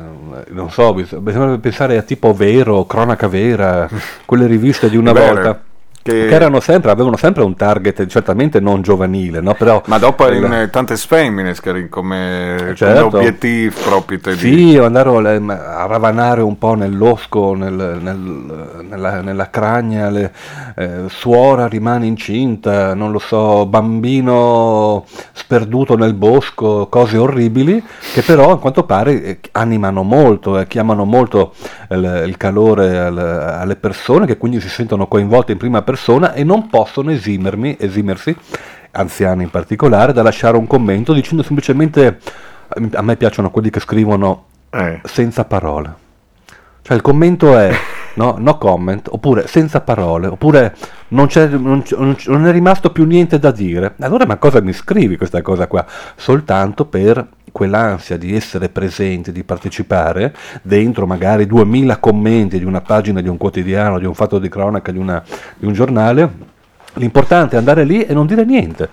non 0.50 0.70
so 0.70 0.94
bis- 0.94 1.18
bisogna 1.18 1.58
pensare 1.58 1.98
a 1.98 2.04
tipo 2.04 2.32
vero 2.34 2.86
cronaca 2.86 3.28
vera 3.28 3.90
quelle 4.26 4.46
riviste 4.46 4.88
di 4.88 4.98
una 4.98 5.14
Vero. 5.14 5.34
volta 5.34 5.62
Che... 6.02 6.12
che 6.28 6.34
erano 6.34 6.60
sempre, 6.62 6.92
avevano 6.92 7.18
sempre 7.18 7.44
un 7.44 7.56
target 7.56 8.06
certamente 8.08 8.60
non 8.62 8.82
giovanile, 8.82 9.42
no? 9.42 9.54
Però, 9.54 9.82
Ma 9.86 9.98
dopo 9.98 10.26
il- 10.28 10.44
in 10.44 10.54
eh, 10.54 10.70
tante 10.70 10.96
femmine 10.96 11.54
come, 11.62 11.90
come 11.90 12.76
Certo. 12.76 13.18
obiettivo 13.18 13.76
proprio 13.84 14.20
te 14.20 14.36
Sì, 14.36 14.78
andare 14.78 15.10
a 15.10 15.86
ravanare 15.86 16.42
un 16.42 16.58
po' 16.58 16.74
nell'osco, 16.76 17.54
nel- 17.54 18.00
nel- 18.02 18.86
nella, 18.90 19.22
nella 19.22 19.50
cragna, 19.50 20.10
le- 20.10 20.32
eh, 20.76 21.04
suora 21.08 21.68
rimane 21.68 22.06
incinta, 22.06 22.94
non 22.94 23.12
lo 23.12 23.20
so, 23.20 23.66
bambino 23.66 25.06
sperduto 25.34 25.96
nel 25.98 26.14
bosco, 26.14 26.88
cose 26.90 27.18
orribili 27.18 27.84
che 28.14 28.22
però 28.22 28.52
a 28.52 28.60
quanto 28.60 28.84
pare 28.84 29.24
eh, 29.24 29.40
animano 29.52 30.04
molto, 30.04 30.58
eh, 30.58 30.66
chiamano 30.68 31.04
molto 31.06 31.54
il, 31.90 32.24
il 32.28 32.38
calore 32.38 32.98
al- 33.00 33.18
alle 33.18 33.76
persone 33.76 34.26
che 34.26 34.38
quindi 34.38 34.62
si 34.62 34.70
sentono 34.70 35.08
coinvolte 35.08 35.52
in 35.52 35.58
prima 35.58 35.82
persona 35.82 35.89
e 36.34 36.44
non 36.44 36.68
possono 36.68 37.12
esimermi, 37.12 37.76
esimersi, 37.80 38.36
anziani 38.92 39.44
in 39.44 39.50
particolare, 39.50 40.14
da 40.14 40.22
lasciare 40.24 40.58
un 40.58 40.68
commento 40.68 41.14
dicendo 41.14 41.44
semplicemente 41.44 42.20
a 42.94 43.02
me 43.02 43.16
piacciono 43.16 43.50
quelli 43.50 43.70
che 43.70 43.80
scrivono 43.80 44.46
Eh. 44.70 45.02
senza 45.04 45.46
parole. 45.46 46.08
Cioè 46.82 46.96
il 46.96 47.04
commento 47.04 47.58
è 47.58 47.72
no, 48.16 48.36
no 48.40 48.58
comment, 48.58 49.08
oppure 49.12 49.48
senza 49.48 49.82
parole, 49.82 50.28
oppure 50.28 50.76
non, 51.10 51.20
non, 51.20 51.28
c'è- 51.28 51.48
non 51.98 52.16
c'è- 52.16 52.30
non 52.32 52.48
è 52.48 52.52
rimasto 52.52 52.92
più 52.92 53.06
niente 53.06 53.38
da 53.40 53.52
dire. 53.52 53.96
Allora 54.00 54.26
ma 54.26 54.38
cosa 54.38 54.62
mi 54.62 54.74
scrivi 54.74 55.18
questa 55.18 55.42
cosa 55.42 55.68
qua? 55.68 55.86
Soltanto 56.16 56.86
per 56.86 57.28
quell'ansia 57.60 58.16
di 58.16 58.34
essere 58.34 58.70
presente, 58.70 59.34
di 59.34 59.44
partecipare 59.44 60.34
dentro 60.62 61.06
magari 61.06 61.46
2000 61.46 61.98
commenti 61.98 62.58
di 62.58 62.64
una 62.64 62.80
pagina 62.80 63.20
di 63.20 63.28
un 63.28 63.36
quotidiano, 63.36 64.00
di 64.00 64.06
un 64.06 64.14
fatto 64.14 64.40
di 64.40 64.48
cronaca, 64.48 64.94
di, 64.94 64.98
una- 64.98 65.22
di 65.58 65.66
un 65.66 65.74
giornale. 65.74 66.48
L'importante 66.94 67.56
è 67.56 67.60
andare 67.60 67.84
lì 67.84 68.02
e 68.06 68.14
non 68.14 68.28
dire 68.28 68.46
niente 68.46 68.88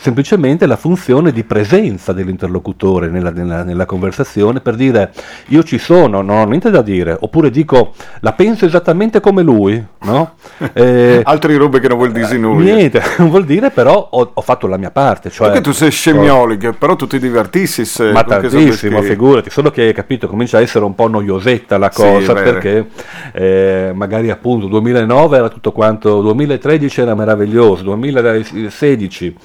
semplicemente 0.00 0.66
la 0.66 0.76
funzione 0.76 1.30
di 1.30 1.44
presenza 1.44 2.12
dell'interlocutore 2.14 3.08
nella, 3.08 3.30
nella- 3.30 3.62
nella 3.64 3.84
conversazione 3.84 4.60
per 4.60 4.74
dire 4.74 5.12
io 5.48 5.62
ci 5.62 5.76
sono, 5.78 6.22
non 6.22 6.38
ho 6.38 6.44
niente 6.46 6.70
da 6.70 6.80
dire, 6.80 7.16
oppure 7.20 7.50
dico 7.50 7.92
la 8.20 8.32
penso 8.32 8.64
esattamente 8.64 9.20
come 9.20 9.42
lui, 9.42 9.82
no? 10.02 10.32
Eh, 10.72 11.20
Altre 11.24 11.56
robe 11.56 11.80
che 11.80 11.88
non 11.88 11.96
vuol 11.98 12.12
dire 12.12 12.36
nulla. 12.38 12.64
niente, 12.74 13.02
non 13.18 13.28
vuol 13.28 13.44
dire 13.44 13.70
però 13.70 14.08
ho, 14.10 14.30
ho 14.32 14.40
fatto 14.40 14.66
la 14.66 14.76
mia 14.76 14.90
parte. 14.90 15.28
Cioè, 15.30 15.48
Perché 15.48 15.62
tu 15.62 15.72
sei 15.72 15.90
scemmioli, 15.90 16.56
che 16.56 16.72
però 16.72 16.96
tu 16.96 17.06
ti 17.06 17.18
divertissi 17.18 17.84
se 17.84 18.10
ma 18.12 18.22
tantissimo, 18.24 19.02
figurati, 19.02 19.50
solo 19.50 19.70
che 19.70 19.82
hai 19.82 19.92
capito, 19.92 20.28
comincia 20.28 20.58
a 20.58 20.60
essere 20.60 20.84
un 20.84 20.94
po' 20.94 21.08
noiosetta 21.08 21.76
la 21.78 21.90
Sì, 21.90 22.00
cosa 22.02 22.32
vero. 22.32 22.52
perché 22.52 22.86
eh, 23.32 23.90
magari 23.94 24.30
appunto 24.30 24.66
2009 24.68 25.36
era 25.36 25.48
tutto 25.48 25.72
quanto, 25.72 26.20
2013 26.22 27.00
era 27.00 27.14
meraviglioso, 27.14 27.82
2016 27.82 29.36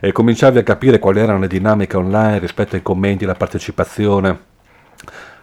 eh, 0.00 0.01
cominciavi 0.10 0.58
a 0.58 0.64
capire 0.64 0.98
quali 0.98 1.20
erano 1.20 1.38
le 1.38 1.46
dinamiche 1.46 1.96
online 1.96 2.40
rispetto 2.40 2.74
ai 2.74 2.82
commenti, 2.82 3.24
la 3.24 3.36
partecipazione. 3.36 4.51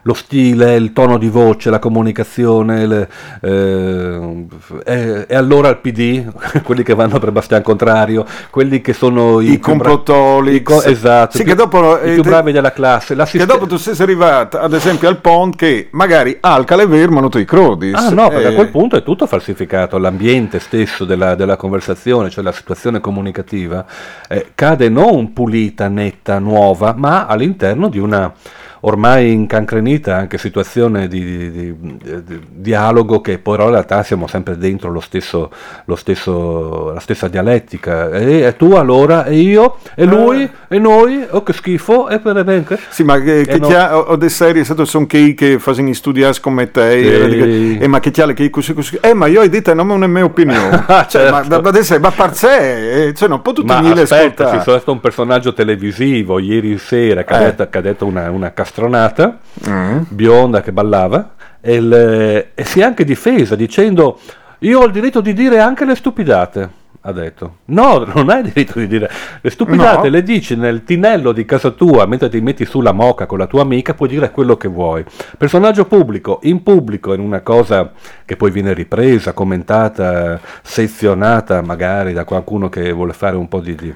Lo 0.09 0.15
stile, 0.15 0.73
il 0.73 0.91
tono 0.91 1.19
di 1.19 1.29
voce, 1.29 1.69
la 1.69 1.77
comunicazione, 1.77 2.87
le- 2.87 3.07
eh, 3.41 4.45
e, 4.83 5.25
e 5.27 5.35
allora 5.35 5.69
il 5.69 5.77
PD, 5.77 6.25
quelli 6.63 6.81
che 6.81 6.95
vanno 6.95 7.19
per 7.19 7.31
Bastian 7.31 7.61
Contrario, 7.61 8.25
quelli 8.49 8.81
che 8.81 8.93
sono 8.93 9.39
i, 9.39 9.51
I 9.51 9.57
bra- 9.57 9.69
complottoli. 9.69 10.63
co- 10.63 10.81
esatto, 10.81 11.37
Sì, 11.37 11.43
più- 11.43 11.53
dopo, 11.53 11.99
i 12.03 12.09
eh, 12.09 12.13
più 12.15 12.23
te- 12.23 12.29
bravi 12.29 12.51
della 12.51 12.71
classe. 12.71 13.15
Che 13.15 13.45
dopo 13.45 13.67
tu 13.67 13.77
sei 13.77 13.93
arrivato, 13.99 14.57
ad 14.57 14.73
esempio, 14.73 15.07
al 15.09 15.17
pont 15.19 15.55
che 15.55 15.89
magari 15.91 16.37
alca 16.39 16.75
le 16.75 16.87
vermano 16.87 17.29
tu 17.29 17.37
i 17.37 17.45
crodis. 17.45 17.93
Ah 17.93 18.09
no, 18.09 18.29
perché 18.29 18.47
Eh, 18.47 18.51
a 18.51 18.55
quel 18.55 18.69
punto 18.69 18.95
è 18.95 19.03
tutto 19.03 19.27
falsificato, 19.27 19.99
l'ambiente 19.99 20.57
stesso 20.59 21.05
della, 21.05 21.35
della 21.35 21.55
conversazione, 21.55 22.31
cioè 22.31 22.43
la 22.43 22.51
situazione 22.51 22.99
comunicativa, 22.99 23.85
eh, 24.27 24.47
cade 24.55 24.89
non 24.89 25.33
pulita, 25.33 25.87
netta, 25.87 26.39
nuova, 26.39 26.95
ma 26.97 27.27
all'interno 27.27 27.89
di 27.89 27.99
una 27.99 28.33
ormai 28.81 29.31
incancrenita 29.31 30.15
anche 30.15 30.37
situazione 30.37 31.07
di, 31.07 31.23
di- 31.23 31.51
di- 31.51 31.75
di 32.23 32.41
dialogo 32.49 33.21
che 33.21 33.37
poi 33.39 33.55
in 33.59 33.69
realtà 33.69 34.03
siamo 34.03 34.27
sempre 34.27 34.57
dentro 34.57 34.89
lo 34.91 34.99
stesso, 34.99 35.51
lo 35.85 35.95
stesso, 35.95 36.91
la 36.93 36.99
stessa 36.99 37.27
dialettica. 37.27 38.09
E, 38.11 38.41
e 38.41 38.55
tu 38.55 38.73
allora, 38.73 39.25
e 39.25 39.35
io, 39.35 39.77
e 39.95 40.05
lui, 40.05 40.49
e 40.67 40.79
noi, 40.79 41.25
oh 41.29 41.43
che 41.43 41.53
schifo, 41.53 42.09
e 42.09 42.19
per 42.19 42.37
esempio... 42.37 42.77
Sì, 42.89 43.03
ma 43.03 43.19
che, 43.19 43.45
che 43.45 43.57
no. 43.59 43.67
ha, 43.69 43.97
ho 43.97 44.15
delle 44.15 44.29
serie, 44.29 44.63
stato 44.63 44.85
sono 44.85 45.05
chi 45.05 45.33
che 45.33 45.59
fanno 45.59 45.93
studiare 45.93 46.33
come 46.41 46.71
te, 46.71 46.91
e 46.99 47.77
eh, 47.81 47.87
ma 47.87 47.99
che 47.99 48.11
ti 48.11 48.21
ha 48.21 48.27
che 48.33 48.49
così 48.49 48.73
così, 48.73 48.97
eh, 49.01 49.13
ma 49.13 49.27
io 49.27 49.41
ho 49.41 49.47
detto, 49.47 49.73
non 49.73 49.89
è 49.91 49.93
una 49.93 50.07
mia 50.07 50.23
opinione. 50.23 50.83
Ah, 50.87 51.05
cioè, 51.09 51.29
ma, 51.29 51.41
certo. 51.41 51.61
ma 51.61 51.69
adesso, 51.69 51.99
ma 51.99 52.11
per 52.11 52.35
sé, 52.35 53.07
eh, 53.07 53.13
cioè, 53.13 53.27
non 53.27 53.41
può 53.41 53.53
tutti 53.53 53.67
Ma 53.67 53.77
aspetta, 53.79 54.43
ascoltare. 54.45 54.61
sono 54.63 54.75
stato 54.77 54.91
un 54.91 54.99
personaggio 54.99 55.53
televisivo 55.53 56.39
ieri 56.39 56.77
sera 56.77 57.23
che 57.23 57.33
ha 57.33 57.41
Eh. 57.41 57.45
detto, 57.45 57.69
che 57.69 57.77
ha 57.77 57.81
detto 57.81 58.05
una, 58.05 58.29
una 58.29 58.51
castronata, 58.73 59.39
Mm. 59.67 60.01
bionda 60.09 60.61
che 60.61 60.71
ballava, 60.71 61.31
e, 61.59 61.75
il- 61.75 62.45
e 62.53 62.63
si 62.63 62.79
è 62.79 62.83
anche 62.83 63.03
difesa 63.03 63.55
dicendo 63.55 64.19
io 64.59 64.79
ho 64.79 64.85
il 64.85 64.91
diritto 64.91 65.21
di 65.21 65.33
dire 65.33 65.59
anche 65.59 65.85
le 65.85 65.95
stupidate. 65.95 66.77
Ha 67.03 67.13
detto, 67.13 67.59
no, 67.65 68.03
non 68.13 68.29
hai 68.29 68.43
diritto 68.43 68.77
di 68.77 68.85
dire 68.85 69.09
le 69.41 69.49
stupidate, 69.49 70.07
No. 70.09 70.13
le 70.13 70.21
dici 70.21 70.55
nel 70.57 70.83
tinello 70.83 71.31
di 71.31 71.45
casa 71.45 71.71
tua 71.71 72.05
mentre 72.05 72.27
ti 72.29 72.41
metti 72.41 72.65
sulla 72.65 72.91
moca 72.91 73.25
con 73.25 73.37
la 73.37 73.47
tua 73.47 73.61
amica, 73.61 73.93
puoi 73.93 74.09
dire 74.09 74.31
quello 74.31 74.57
che 74.57 74.67
vuoi. 74.67 75.03
Personaggio 75.37 75.85
pubblico, 75.85 76.39
in 76.43 76.61
pubblico, 76.61 77.13
in 77.13 77.21
una 77.21 77.39
cosa 77.39 77.91
che 78.25 78.35
poi 78.35 78.51
viene 78.51 78.73
ripresa, 78.73 79.31
commentata, 79.31 80.39
sezionata 80.61 81.61
magari 81.61 82.11
da 82.13 82.25
qualcuno 82.25 82.67
che 82.69 82.91
vuole 82.91 83.13
fare 83.13 83.37
un 83.37 83.47
po' 83.47 83.61
di- 83.61 83.75
di 83.75 83.93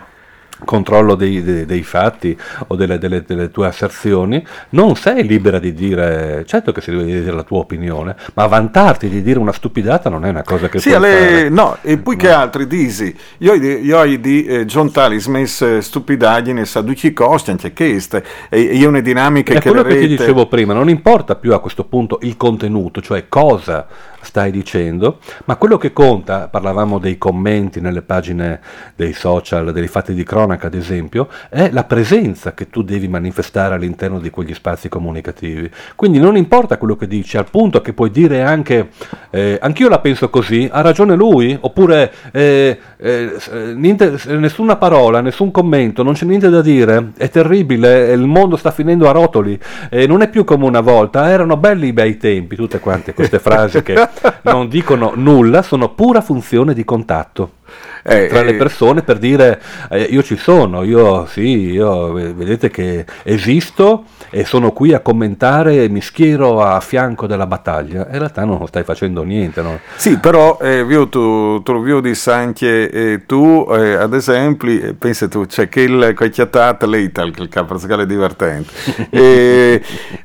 controllo 0.66 1.16
dei, 1.16 1.44
dei- 1.44 1.66
dei 1.66 1.84
fatti 1.84 2.38
o 2.68 2.76
delle, 2.76 2.98
delle- 2.98 3.24
delle 3.26 3.52
tue 3.52 3.68
asserzioni, 3.68 4.46
non 4.70 4.96
sei 4.96 5.26
libera 5.26 5.60
di 5.60 5.74
dire, 5.74 6.44
certo 6.46 6.72
che 6.72 6.82
si 6.82 6.92
deve 6.92 7.06
dire 7.06 7.32
la 7.32 7.44
tua 7.44 7.60
opinione, 7.60 8.16
ma 8.34 8.46
vantarti 8.48 9.10
di 9.10 9.22
dire 9.22 9.40
una 9.40 9.52
stupidata 9.54 10.10
non 10.10 10.26
è 10.26 10.30
una 10.30 10.44
cosa 10.44 10.70
che 10.70 10.80
Sì, 10.80 10.90
puoi 10.90 11.02
fare. 11.02 11.50
no, 11.50 11.78
e 11.82 11.98
poi 11.98 12.16
che 12.16 12.30
altri 12.32 12.68
disi, 12.68 13.16
io 13.40 13.54
ho 13.54 13.58
di, 13.58 13.80
io 13.86 14.20
di 14.20 14.46
eh, 14.46 14.66
John 14.66 14.92
Tali 14.92 15.20
smesse 15.20 15.82
stupidaggini, 15.82 16.66
sa 16.66 16.82
duci 16.82 17.14
costi, 17.14 17.52
anche 17.52 17.74
queste, 17.74 18.24
e 18.50 18.60
io 18.60 18.90
una 18.90 19.00
dinamica 19.02 19.54
È 19.54 19.60
che 19.60 19.70
quello 19.70 19.84
le 19.84 19.94
che 19.96 20.02
ti 20.02 20.08
dicevo 20.08 20.48
prima, 20.48 20.74
non 20.74 20.90
importa 20.90 21.36
più 21.36 21.54
a 21.54 21.60
questo 21.60 21.84
punto 21.86 22.20
il 22.22 22.38
contenuto, 22.38 23.02
cioè 23.02 23.28
cosa 23.28 23.88
stai 24.24 24.52
dicendo, 24.52 25.20
ma 25.46 25.58
quello 25.58 25.78
che 25.78 25.94
conta, 25.94 26.48
parlavamo 26.48 26.98
dei 26.98 27.18
commenti 27.18 27.82
nelle 27.82 28.02
pagine 28.02 28.60
dei 28.96 29.14
social, 29.14 29.72
dei 29.72 29.88
fatti 29.88 30.14
di 30.14 30.24
cronaca 30.24 30.68
ad 30.68 30.74
esempio, 30.74 31.28
è 31.50 31.70
la 31.72 31.84
presenza 31.84 32.54
che 32.54 32.70
tu 32.70 32.82
devi 32.84 33.08
manifestare 33.08 33.76
all'interno 33.76 34.20
di 34.20 34.30
quegli 34.30 34.54
spazi 34.54 34.90
comunicativi. 34.90 35.70
Quindi 35.96 36.20
non 36.20 36.38
importa 36.38 36.78
quello 36.78 36.96
che 36.96 37.08
dici, 37.08 37.38
al 37.38 37.50
punto 37.50 37.82
che 37.82 37.94
puoi 37.94 38.10
dire 38.10 38.42
anche, 38.44 38.90
eh, 39.30 39.60
anch'io 39.62 39.90
la 39.90 40.00
penso 40.00 40.30
così, 40.30 40.70
ha 40.72 40.82
ragione 40.82 41.16
lui, 41.16 41.56
oppure 41.60 42.12
eh, 42.32 42.78
eh, 42.98 43.36
eh, 43.52 43.74
niente- 43.76 44.18
nessuna 44.38 44.78
parola, 44.78 45.22
nessun 45.22 45.52
commento, 45.52 46.04
non 46.04 46.14
c'è 46.14 46.26
niente 46.26 46.50
da 46.50 46.62
dire, 46.62 47.12
è 47.18 47.30
terribile, 47.30 48.12
il 48.12 48.26
mondo 48.26 48.56
sta 48.56 48.72
finendo 48.72 49.10
a 49.10 49.12
rotoli, 49.12 49.60
eh, 49.90 50.08
non 50.08 50.22
è 50.22 50.30
più 50.30 50.44
come 50.44 50.66
una 50.66 50.82
volta, 50.82 51.30
erano 51.30 51.58
belli 51.58 51.88
i 51.88 51.94
bei 51.94 52.18
tempi, 52.18 52.56
tutte 52.56 52.80
quante 52.80 53.14
queste 53.14 53.40
frasi 53.40 53.82
che 53.84 53.94
non 54.44 54.68
dicono 54.68 55.14
nulla, 55.16 55.62
sono 55.62 55.90
pura 55.90 56.22
funzione 56.22 56.74
di 56.74 56.84
contatto 56.84 57.62
Eh, 58.06 58.28
tra 58.28 58.42
le 58.42 58.52
eh, 58.52 58.56
persone 58.56 59.02
per 59.02 59.18
dire 59.18 59.62
eh, 59.90 60.02
io 60.02 60.22
ci 60.24 60.36
sono, 60.36 60.84
io 60.84 61.26
sì, 61.26 61.72
io 61.72 62.12
vedete 62.12 62.70
che 62.70 63.06
esisto 63.24 64.04
e 64.30 64.44
sono 64.46 64.72
qui 64.72 64.94
a 64.94 65.00
commentare 65.00 65.84
e 65.84 65.90
mi 65.90 66.02
schiero 66.02 66.62
a 66.62 66.80
fianco 66.80 67.28
della 67.28 67.46
battaglia. 67.46 68.08
In 68.12 68.18
realtà 68.18 68.44
non 68.44 68.66
stai 68.68 68.84
facendo 68.84 69.24
niente, 69.24 69.62
no? 69.62 69.80
Sì, 69.96 70.18
però 70.18 70.58
eh, 70.60 70.84
viu, 70.84 71.08
tu, 71.08 71.62
tu 71.62 71.82
viu 71.82 72.02
di 72.02 72.14
anche 72.26 72.90
eh, 72.90 73.26
tu, 73.26 73.68
eh, 73.72 73.94
ad 73.94 74.14
esempio, 74.14 74.70
eh, 74.72 74.94
pensa 74.94 75.28
tu, 75.28 75.46
c'è 75.46 75.70
che 75.70 75.82
il 75.82 76.16
chiattato 76.32 76.88
l'Ital, 76.88 77.32
che 77.32 77.42
il 77.42 77.50
capo 77.50 77.76
è 77.76 78.06
divertente. 78.06 78.72
e, 79.10 79.82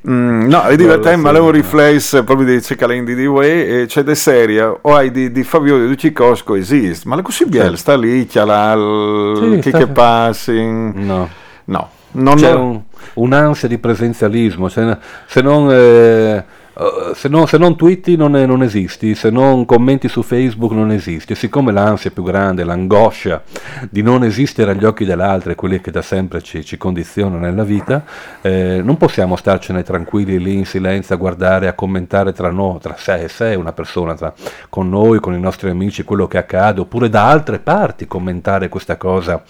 mm, 0.09 0.49
no, 0.49 0.63
è 0.63 0.77
divertente, 0.77 1.21
ma 1.21 1.33
è 1.33 1.39
un 1.39 1.51
riflesso 1.51 2.25
proprio 2.25 2.47
di 2.47 2.63
Cecalendi 2.63 3.15
di 3.15 3.27
e 3.27 3.85
c'è 3.87 4.03
de 4.03 4.15
serie, 4.15 4.63
o 4.63 4.95
hai 4.95 5.11
di, 5.11 5.31
di 5.31 5.43
Fabio 5.43 5.87
di 5.87 5.99
Cicosco 5.99 6.55
esiste, 6.55 7.07
ma 7.09 7.17
la 7.17 7.23
così 7.23 7.38
bella, 7.47 7.77
sta 7.77 7.97
lì, 7.97 8.27
il- 8.75 9.39
Sì, 9.55 9.61
che 9.61 9.69
sta- 9.71 9.79
che 9.79 9.87
passi, 9.89 10.63
No. 10.65 11.29
no. 11.65 11.91
Non 12.11 12.37
c'è 12.37 12.53
un- 12.55 12.81
un'ansia 13.15 13.69
di 13.69 13.79
presenzialismo, 13.79 14.69
se, 14.69 14.97
se 15.27 15.41
non... 15.43 15.71
eh, 15.71 16.45
eh, 16.81 17.13
se 17.15 17.29
non, 17.29 17.49
se 17.49 17.59
non 17.59 17.77
twitti 17.77 18.15
non, 18.17 18.37
è- 18.37 18.47
non 18.47 18.63
esisti, 18.63 19.15
se 19.17 19.31
non 19.31 19.65
commenti 19.65 20.09
su 20.09 20.23
Facebook 20.23 20.71
non 20.73 20.93
esisti. 20.93 21.33
E 21.33 21.37
siccome 21.37 21.73
l'ansia 21.73 22.11
più 22.13 22.23
grande, 22.23 22.63
l'angoscia 22.63 23.43
di 23.91 24.01
non 24.01 24.23
esistere 24.23 24.71
agli 24.71 24.85
occhi 24.85 25.05
dell'altro 25.05 25.51
è 25.51 25.55
quelli 25.57 25.81
che 25.81 25.91
da 25.91 26.03
sempre 26.03 26.41
ci, 26.41 26.65
ci 26.65 26.77
condizionano 26.77 27.39
nella 27.39 27.65
vita, 27.65 28.05
eh, 28.41 28.81
non 28.83 28.97
possiamo 28.97 29.35
starcene 29.35 29.83
tranquilli 29.83 30.39
lì 30.39 30.55
in 30.55 30.67
silenzio 30.67 31.17
a 31.17 31.19
guardare, 31.19 31.67
a 31.67 31.73
commentare 31.73 32.33
tra, 32.33 32.51
noi, 32.51 32.79
tra 32.79 32.95
sé 32.97 33.25
e 33.25 33.29
sé, 33.29 33.55
una 33.57 33.73
persona, 33.73 34.15
tra- 34.15 34.33
con 34.69 34.89
noi, 34.89 35.19
con 35.19 35.35
i 35.35 35.41
nostri 35.41 35.71
amici, 35.71 36.05
quello 36.05 36.29
che 36.29 36.39
accade, 36.39 36.81
oppure 36.81 37.09
da 37.09 37.29
altre 37.29 37.59
parti 37.59 38.07
commentare 38.07 38.69
questa 38.69 38.97
cosa 38.97 39.43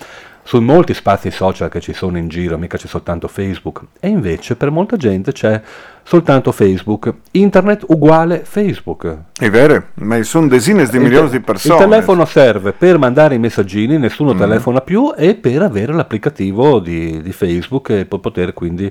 su 0.48 0.62
molti 0.62 0.94
spazi 0.94 1.30
social 1.30 1.68
che 1.68 1.78
ci 1.78 1.92
sono 1.92 2.16
in 2.16 2.28
giro, 2.28 2.56
mica 2.56 2.78
c'è 2.78 2.86
soltanto 2.86 3.28
Facebook. 3.28 3.82
E 4.00 4.08
invece 4.08 4.56
per 4.56 4.70
molta 4.70 4.96
gente 4.96 5.30
c'è 5.30 5.60
soltanto 6.02 6.52
Facebook. 6.52 7.12
Internet 7.32 7.84
uguale 7.88 8.40
Facebook. 8.44 9.14
È 9.38 9.50
vero, 9.50 9.88
ma 9.96 10.22
sono 10.22 10.46
decine 10.48 10.86
di 10.86 10.96
Il 10.96 11.02
milioni 11.02 11.28
te- 11.28 11.36
di 11.36 11.44
persone. 11.44 11.74
Il 11.74 11.90
telefono 11.90 12.24
serve 12.24 12.72
per 12.72 12.96
mandare 12.96 13.34
i 13.34 13.38
messaggini, 13.38 13.98
nessuno 13.98 14.32
Mm. 14.32 14.38
telefona 14.38 14.80
più, 14.80 15.12
e 15.14 15.34
per 15.34 15.60
avere 15.60 15.92
l'applicativo 15.92 16.78
di, 16.78 17.20
di 17.20 17.32
Facebook 17.32 17.90
e 17.90 18.06
po- 18.06 18.18
poter 18.18 18.54
quindi 18.54 18.90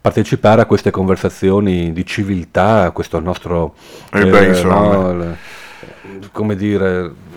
partecipare 0.00 0.62
a 0.62 0.64
queste 0.64 0.90
conversazioni 0.90 1.92
di 1.92 2.06
civiltà, 2.06 2.90
questo 2.92 3.20
nostro... 3.20 3.74
Eh 4.10 4.24
beh, 4.24 4.46
insomma. 4.46 5.08
il- 5.10 6.30
come 6.32 6.56
dire... 6.56 7.32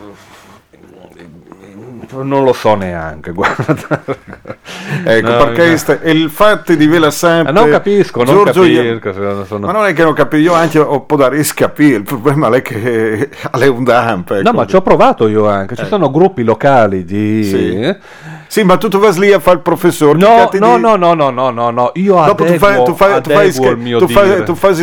Non 2.09 2.43
lo 2.43 2.53
so 2.53 2.75
neanche, 2.75 3.31
guarda. 3.33 4.01
Ecco, 5.03 5.29
No, 5.29 5.37
perché 5.45 5.65
no. 5.65 5.71
il 6.11 6.29
fatto 6.29 6.73
di 6.73 6.87
Vela 6.87 7.11
Sante... 7.11 7.49
Eh, 7.49 7.53
non 7.53 7.69
capisco, 7.69 8.23
non 8.23 8.33
Giorgio, 8.35 8.61
capisco, 8.61 9.13
sono- 9.13 9.45
sono- 9.45 9.65
Ma 9.65 9.71
non 9.73 9.85
è 9.85 9.93
che 9.93 10.03
non 10.03 10.13
capisco, 10.13 10.43
io 10.43 10.53
anche 10.53 10.79
ho 10.79 11.01
po' 11.01 11.15
da 11.15 11.29
capire, 11.53 11.97
il 11.97 12.03
problema 12.03 12.49
è 12.49 12.61
che 12.61 13.29
è 13.51 13.67
un 13.67 13.83
damp. 13.83 14.31
ecco. 14.31 14.41
No, 14.41 14.51
ma 14.57 14.65
ci 14.65 14.75
ho 14.75 14.81
provato 14.81 15.27
io 15.27 15.47
anche. 15.47 15.75
Ci 15.75 15.81
Eh. 15.83 15.87
sono 15.87 16.09
gruppi 16.09 16.43
locali 16.43 17.03
di. 17.03 17.43
Sì. 17.43 17.75
eh? 17.79 17.97
Sì, 18.47 18.63
ma 18.63 18.77
tu, 18.77 18.87
tu 18.87 18.97
vas 18.97 19.17
lì 19.17 19.33
a 19.33 19.39
fare 19.39 19.57
il 19.57 19.61
professore. 19.61 20.17
No, 20.17 20.37
no, 20.37 20.49
di- 20.49 20.59
no, 20.59 20.77
no, 20.95 21.13
no, 21.13 21.29
no, 21.29 21.49
no, 21.49 21.69
no. 21.69 21.91
Io 21.95 22.13
Dopo 22.23 22.45
tu 22.45 22.53
fai, 22.57 22.69
adeguo, 22.69 22.85
tu 22.85 22.93
fai, 22.95 23.21
tu 23.21 23.29
fai, 23.31 23.75
mio 23.75 23.99
tu 23.99 24.07
fai, 24.07 24.43
tu 24.45 24.55
fai 24.55 24.73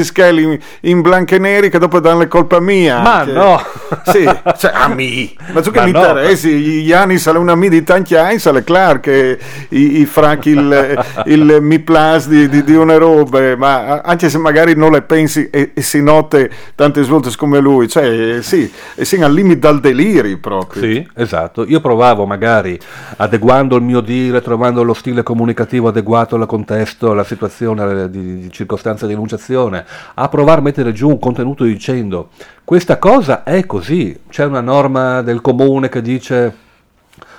in, 0.42 0.58
in 0.82 1.00
bianco 1.00 1.34
e 1.34 1.38
neri 1.38 1.70
che 1.70 1.78
dopo 1.78 1.98
danno 1.98 2.18
le 2.18 2.28
colpe 2.28 2.56
a 2.56 2.60
mia. 2.60 3.00
Ma 3.00 3.20
anche. 3.20 3.32
no. 3.32 3.62
Sì, 4.04 4.24
cioè 4.56 4.72
a 4.72 4.88
me. 4.88 5.32
Ma 5.52 5.60
tu 5.60 5.70
che 5.70 5.80
Ma 5.80 5.86
mi 5.86 5.92
no. 5.92 5.98
interessi? 6.00 6.50
Gli 6.50 6.92
anni 6.92 7.18
sale 7.18 7.38
una 7.38 7.54
mi 7.54 7.68
di 7.68 7.82
tanti 7.82 8.14
anni, 8.14 8.38
sale 8.38 8.64
chiaro 8.64 9.00
che 9.00 9.38
i, 9.70 10.00
i 10.00 10.06
franchi 10.06 10.50
il, 10.50 11.04
il 11.26 11.58
mi 11.60 11.78
plus 11.78 12.28
di, 12.28 12.48
di, 12.48 12.64
di 12.64 12.74
una 12.74 12.96
roba, 12.96 13.56
ma 13.56 14.00
anche 14.00 14.28
se 14.28 14.38
magari 14.38 14.74
non 14.74 14.92
le 14.92 15.02
pensi 15.02 15.48
e, 15.50 15.72
e 15.74 15.82
si 15.82 16.02
note 16.02 16.50
tante 16.74 17.02
svolte 17.02 17.30
come 17.36 17.60
lui, 17.60 17.88
cioè 17.88 18.40
sì, 18.42 18.70
e 18.94 19.04
si 19.04 19.16
al 19.16 19.32
limite 19.32 19.58
dal 19.58 19.80
deliri 19.80 20.36
proprio. 20.36 20.82
Sì, 20.82 21.08
esatto. 21.14 21.64
Io 21.66 21.80
provavo 21.80 22.26
magari 22.26 22.78
adeguando 23.16 23.76
il 23.76 23.82
mio 23.82 24.00
dire, 24.00 24.42
trovando 24.42 24.82
lo 24.82 24.94
stile 24.94 25.22
comunicativo 25.22 25.88
adeguato 25.88 26.36
al 26.36 26.46
contesto, 26.46 27.10
alla 27.10 27.24
situazione 27.24 28.10
di, 28.10 28.40
di 28.40 28.50
circostanza 28.50 29.06
di 29.06 29.12
enunciazione, 29.12 29.84
a 30.14 30.28
provare 30.28 30.60
a 30.60 30.62
mettere 30.62 30.92
giù 30.92 31.08
un 31.08 31.18
contenuto 31.18 31.64
dicendo 31.64 32.30
questa 32.64 32.98
cosa 32.98 33.42
è 33.44 33.66
così. 33.66 34.18
C'è 34.28 34.44
una 34.44 34.60
norma 34.60 35.22
del 35.22 35.40
comune 35.40 35.88
che 35.88 36.02
dice 36.02 36.62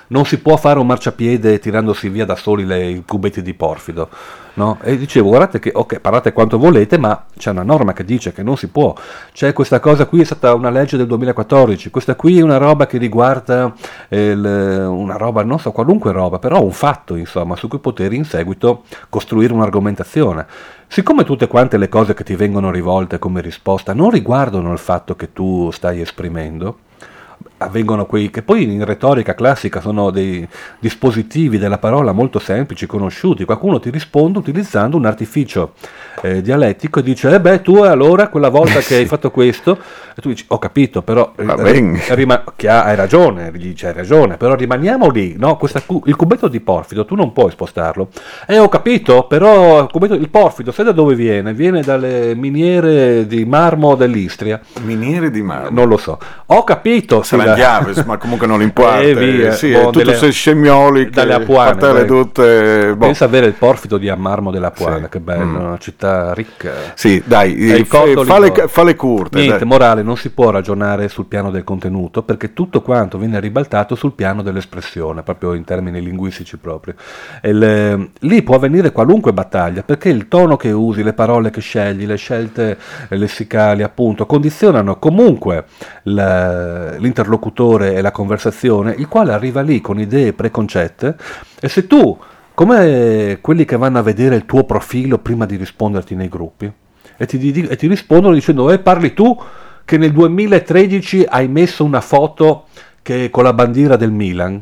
non 0.08 0.24
si 0.24 0.38
può 0.38 0.56
fare 0.56 0.78
un 0.78 0.86
marciapiede 0.86 1.58
tirandosi 1.58 2.08
via 2.08 2.24
da 2.24 2.36
soli 2.36 2.64
le- 2.64 2.86
i 2.90 3.02
cubetti 3.04 3.42
di 3.42 3.54
porfido. 3.54 4.08
No? 4.54 4.78
E 4.82 4.96
dicevo, 4.96 5.28
guardate 5.28 5.58
che, 5.58 5.70
ok, 5.74 5.98
parlate 5.98 6.32
quanto 6.32 6.56
volete, 6.58 6.96
ma 6.96 7.24
c'è 7.36 7.50
una 7.50 7.64
norma 7.64 7.92
che 7.92 8.04
dice 8.04 8.32
che 8.32 8.42
non 8.42 8.56
si 8.56 8.68
può. 8.68 8.94
C'è 9.32 9.52
questa 9.52 9.80
cosa 9.80 10.06
qui, 10.06 10.20
è 10.20 10.24
stata 10.24 10.54
una 10.54 10.70
legge 10.70 10.96
del 10.96 11.06
2014, 11.08 11.90
questa 11.90 12.14
qui 12.14 12.38
è 12.38 12.42
una 12.42 12.56
roba 12.56 12.86
che 12.86 12.96
riguarda 12.96 13.74
eh, 14.08 14.30
il- 14.30 14.86
una 14.88 15.16
roba, 15.16 15.42
non 15.42 15.58
so, 15.58 15.72
qualunque 15.72 16.12
roba, 16.12 16.38
però 16.38 16.62
un 16.62 16.72
fatto, 16.72 17.16
insomma, 17.16 17.54
su 17.56 17.68
cui 17.68 17.80
poter 17.80 18.12
in 18.14 18.24
seguito 18.24 18.84
costruire 19.10 19.52
un'argomentazione. 19.52 20.46
Siccome 20.88 21.24
tutte 21.24 21.46
quante 21.46 21.76
le 21.76 21.88
cose 21.88 22.14
che 22.14 22.24
ti 22.24 22.34
vengono 22.36 22.70
rivolte 22.70 23.18
come 23.18 23.40
risposta 23.40 23.92
non 23.92 24.10
riguardano 24.10 24.72
il 24.72 24.78
fatto 24.78 25.14
che 25.14 25.32
tu 25.32 25.70
stai 25.70 26.00
esprimendo, 26.00 26.78
avvengono 27.58 28.06
quei 28.06 28.30
che 28.30 28.42
poi 28.42 28.64
in 28.64 28.84
retorica 28.84 29.34
classica 29.34 29.80
sono 29.80 30.10
dei 30.10 30.46
dispositivi 30.78 31.58
della 31.58 31.78
parola 31.78 32.12
molto 32.12 32.38
semplici, 32.38 32.86
conosciuti. 32.86 33.44
Qualcuno 33.44 33.80
ti 33.80 33.90
risponde 33.90 34.38
utilizzando 34.38 34.96
un 34.96 35.06
artificio 35.06 35.72
eh, 36.22 36.42
dialettico 36.42 37.00
e 37.00 37.02
dice: 37.02 37.30
Eh 37.34 37.40
beh, 37.40 37.62
tu 37.62 37.76
allora 37.82 38.28
quella 38.28 38.48
volta 38.48 38.80
che 38.80 38.96
hai 38.96 39.06
fatto 39.06 39.30
questo, 39.30 39.78
e 40.14 40.20
tu 40.20 40.28
dici: 40.28 40.44
Ho 40.48 40.58
capito, 40.58 41.02
però 41.02 41.32
eh, 41.36 42.14
rima- 42.14 42.44
ha- 42.44 42.84
hai 42.84 42.96
ragione, 42.96 43.50
gli 43.54 43.68
dice 43.68 43.88
hai 43.88 43.92
ragione, 43.94 44.36
però 44.36 44.54
rimaniamo 44.54 45.08
lì. 45.10 45.34
No? 45.38 45.56
Questa 45.56 45.80
cu- 45.84 46.06
il 46.06 46.16
cubetto 46.16 46.48
di 46.48 46.60
porfido 46.60 47.04
tu 47.04 47.14
non 47.14 47.32
puoi 47.32 47.50
spostarlo. 47.50 48.08
Eh, 48.46 48.58
ho 48.58 48.68
capito, 48.68 49.24
però 49.24 49.80
il, 49.82 49.88
cubetto- 49.90 50.14
il 50.14 50.28
porfido, 50.28 50.72
sai 50.72 50.84
da 50.84 50.92
dove 50.92 51.14
viene? 51.14 51.52
Viene 51.54 51.80
dalle 51.82 52.34
miniere 52.34 53.26
di 53.26 53.44
marmo 53.44 53.94
dell'Istria. 53.94 54.60
Miniere 54.82 55.30
di 55.30 55.42
marmo. 55.42 55.70
Non 55.70 55.88
lo 55.88 55.96
so. 55.96 56.18
Ho 56.46 56.64
capito. 56.64 57.22
sì, 57.22 57.28
Sarà 57.36 57.44
Chiaves, 57.54 58.04
ma 58.04 58.16
comunque 58.18 58.46
non 58.46 58.60
importa. 58.62 59.00
Eh, 59.00 59.14
via, 59.14 59.52
sì, 59.52 59.72
boh, 59.72 59.78
è 59.78 59.84
tutto 59.84 59.98
delle- 59.98 60.12
che 60.12 61.10
dalle 61.10 61.34
Apuane, 61.34 61.76
dai. 61.78 62.06
tutte 62.06 62.94
boh. 62.96 63.04
Pensa 63.06 63.24
avere 63.24 63.46
il 63.46 63.52
porfido 63.54 63.98
di 63.98 64.12
Marmo 64.16 64.50
della 64.50 64.70
Puana, 64.70 65.04
Sì. 65.04 65.08
che 65.10 65.20
bello, 65.20 65.44
Mm. 65.44 65.54
una 65.56 65.78
città 65.78 66.32
ricca. 66.34 66.70
Sì, 66.94 67.22
dai, 67.24 67.54
E 67.56 67.78
eh, 67.80 67.84
fa, 67.84 68.38
le, 68.38 68.52
fa 68.68 68.82
le 68.84 68.94
curte. 68.96 69.38
Niente, 69.38 69.58
dai. 69.58 69.68
morale, 69.68 70.02
non 70.02 70.16
si 70.16 70.30
può 70.30 70.50
ragionare 70.50 71.08
sul 71.08 71.26
piano 71.26 71.50
del 71.50 71.64
contenuto 71.64 72.22
perché 72.22 72.52
tutto 72.52 72.82
quanto 72.82 73.18
viene 73.18 73.38
ribaltato 73.40 73.94
sul 73.94 74.12
piano 74.12 74.42
dell'espressione, 74.42 75.22
proprio 75.22 75.52
in 75.54 75.64
termini 75.64 76.00
linguistici 76.00 76.56
proprio. 76.56 76.94
E 77.40 77.50
il- 77.50 78.10
lì 78.20 78.42
può 78.42 78.56
avvenire 78.56 78.92
qualunque 78.92 79.32
battaglia 79.32 79.82
perché 79.82 80.08
il 80.08 80.28
tono 80.28 80.56
che 80.56 80.70
usi, 80.70 81.02
le 81.02 81.12
parole 81.12 81.50
che 81.50 81.60
scegli, 81.60 82.06
le 82.06 82.16
scelte 82.16 82.76
eh, 83.08 83.16
lessicali 83.16 83.82
appunto 83.82 84.26
condizionano 84.26 84.98
comunque 84.98 85.64
la- 86.04 86.96
l'interlocutore 86.96 87.34
e 87.38 88.00
la 88.00 88.10
conversazione, 88.10 88.94
il 88.96 89.08
quale 89.08 89.32
arriva 89.32 89.60
lì 89.60 89.80
con 89.80 89.98
idee 89.98 90.32
preconcette 90.32 91.16
e 91.60 91.68
se 91.68 91.86
tu, 91.86 92.16
come 92.54 93.38
quelli 93.40 93.64
che 93.64 93.76
vanno 93.76 93.98
a 93.98 94.02
vedere 94.02 94.36
il 94.36 94.46
tuo 94.46 94.64
profilo 94.64 95.18
prima 95.18 95.46
di 95.46 95.56
risponderti 95.56 96.14
nei 96.14 96.28
gruppi, 96.28 96.72
e 97.16 97.26
ti, 97.26 97.38
di- 97.38 97.66
e 97.66 97.76
ti 97.76 97.86
rispondono 97.86 98.34
dicendo 98.34 98.70
eh 98.70 98.78
parli 98.78 99.14
tu 99.14 99.38
che 99.84 99.96
nel 99.98 100.12
2013 100.12 101.26
hai 101.28 101.48
messo 101.48 101.84
una 101.84 102.00
foto 102.00 102.66
che, 103.02 103.30
con 103.30 103.44
la 103.44 103.52
bandiera 103.52 103.96
del 103.96 104.10
Milan. 104.10 104.60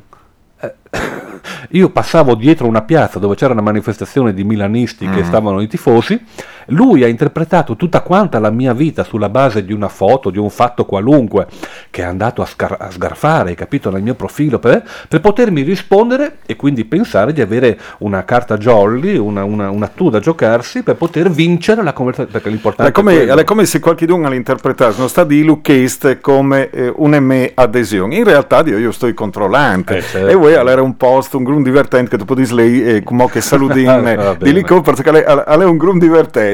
Eh, 0.60 0.74
io 1.70 1.88
passavo 1.88 2.34
dietro 2.34 2.66
una 2.66 2.82
piazza 2.82 3.18
dove 3.18 3.34
c'era 3.34 3.54
una 3.54 3.62
manifestazione 3.62 4.34
di 4.34 4.44
milanisti 4.44 5.08
che 5.08 5.24
stavano 5.24 5.60
i 5.62 5.66
tifosi 5.66 6.22
lui 6.68 7.02
ha 7.04 7.08
interpretato 7.08 7.76
tutta 7.76 8.00
quanta 8.02 8.38
la 8.38 8.50
mia 8.50 8.72
vita 8.72 9.04
sulla 9.04 9.28
base 9.28 9.64
di 9.64 9.72
una 9.72 9.88
foto, 9.88 10.30
di 10.30 10.38
un 10.38 10.50
fatto 10.50 10.84
qualunque 10.84 11.46
che 11.90 12.02
è 12.02 12.04
andato 12.04 12.42
a, 12.42 12.46
scar- 12.46 12.80
a 12.80 12.90
sgarfare, 12.90 13.50
hai 13.50 13.54
capito, 13.54 13.90
nel 13.90 14.02
mio 14.02 14.14
profilo 14.14 14.58
per, 14.58 14.82
per 15.08 15.20
potermi 15.20 15.62
rispondere 15.62 16.38
e 16.46 16.56
quindi 16.56 16.84
pensare 16.84 17.32
di 17.32 17.40
avere 17.40 17.78
una 17.98 18.24
carta 18.24 18.56
jolly, 18.56 19.16
una, 19.16 19.44
una, 19.44 19.70
una 19.70 19.88
tu 19.88 20.10
da 20.10 20.20
giocarsi 20.20 20.82
per 20.82 20.96
poter 20.96 21.30
vincere 21.30 21.82
la 21.82 21.92
conversazione, 21.92 22.32
perché 22.32 22.48
l'importante 22.48 22.90
È 22.90 22.94
come, 22.94 23.24
è 23.26 23.44
come 23.44 23.64
se 23.66 23.80
qualcuno 23.80 24.26
all'interpretato 24.26 24.98
non 24.98 25.08
sta 25.08 25.24
di 25.24 25.42
Lucchest 25.44 26.20
come 26.20 26.70
eh, 26.70 26.92
un'emme 26.94 27.52
adesione. 27.54 28.16
In 28.16 28.24
realtà 28.24 28.62
io, 28.66 28.78
io 28.78 28.92
sto 28.92 29.12
controllante 29.14 29.98
Eh, 29.98 30.02
certo. 30.02 30.28
e 30.28 30.34
voi 30.34 30.54
allora 30.54 30.82
un 30.82 30.96
post, 30.96 31.34
un 31.34 31.44
grum 31.44 31.62
divertente 31.62 32.10
che 32.10 32.16
dopo 32.16 32.34
di 32.34 32.46
lei 32.52 32.82
e 32.82 33.02
come 33.02 33.26
che 33.28 33.40
saludin 33.40 33.84
Va 33.86 34.00
bene. 34.02 34.36
di 34.38 34.52
lì 34.52 34.62
perché 34.64 35.24
è 35.24 35.64
un 35.64 35.76
grum 35.76 35.98
divertente. 35.98 36.53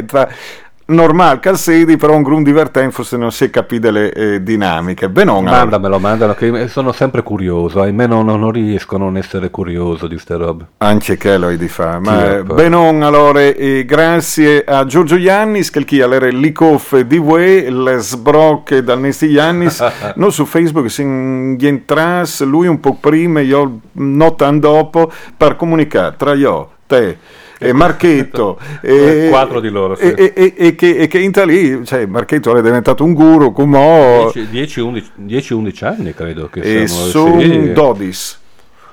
Normal, 0.90 1.38
calcedi, 1.38 1.96
però 1.96 2.16
un 2.16 2.22
grum 2.22 2.42
divertente 2.42 2.90
forse 2.90 3.16
non 3.16 3.30
si 3.30 3.48
capite 3.48 3.92
le 3.92 4.12
eh, 4.12 4.42
dinamiche. 4.42 5.08
Benon. 5.08 5.44
Mandamelo, 5.44 6.00
mandalo, 6.00 6.34
che 6.34 6.66
sono 6.66 6.90
sempre 6.90 7.22
curioso, 7.22 7.80
ahimè 7.80 8.08
non, 8.08 8.26
non, 8.26 8.50
riesco 8.50 8.96
a 8.96 8.98
non 8.98 9.16
essere 9.16 9.50
curioso 9.50 10.08
di 10.08 10.18
ste 10.18 10.34
robe. 10.34 10.66
Anche 10.78 11.16
che 11.16 11.38
lo 11.38 11.54
di 11.54 11.68
fa, 11.68 12.00
ma 12.00 12.38
eh, 12.38 12.42
benon 12.42 13.04
allora 13.04 13.40
e 13.40 13.84
grazie 13.86 14.64
a 14.64 14.84
Giorgio 14.84 15.14
Iannis 15.14 15.70
che 15.70 15.84
chi 15.84 16.00
allora 16.00 16.26
l'icof 16.26 16.98
di 16.98 17.18
voi 17.18 17.70
le 17.70 17.98
sbrocche 17.98 18.82
dal 18.82 18.98
Nesti 18.98 19.26
Iannis 19.26 19.84
non 20.16 20.32
su 20.32 20.44
Facebook 20.44 20.90
si 20.90 21.02
intras 21.02 22.42
lui 22.42 22.66
un 22.66 22.80
po' 22.80 22.96
prima 22.98 23.40
io 23.40 23.80
notan 23.92 24.58
dopo 24.58 25.10
per 25.36 25.56
comunicare 25.56 26.14
tra 26.16 26.34
io 26.34 26.70
te 26.86 27.18
e 27.62 27.72
Marchetto 27.74 28.58
e, 28.80 29.26
Quattro 29.30 29.60
di 29.60 29.68
loro, 29.68 29.94
sì. 29.94 30.04
e, 30.04 30.32
e- 30.34 30.54
e- 30.56 30.74
che, 30.74 30.96
e 30.96 31.06
che 31.06 31.18
in 31.18 31.30
lì 31.44 31.84
cioè 31.84 32.06
Marchetto 32.06 32.56
è 32.56 32.62
diventato 32.62 33.04
un 33.04 33.12
guru 33.12 33.52
come 33.52 33.78
10-11 33.78 35.84
anni 35.84 36.14
credo 36.14 36.48
che 36.50 36.60
e 36.82 36.88
sono. 36.88 37.08
sono 37.10 37.40
sì. 37.40 37.72
Dodis 37.72 38.38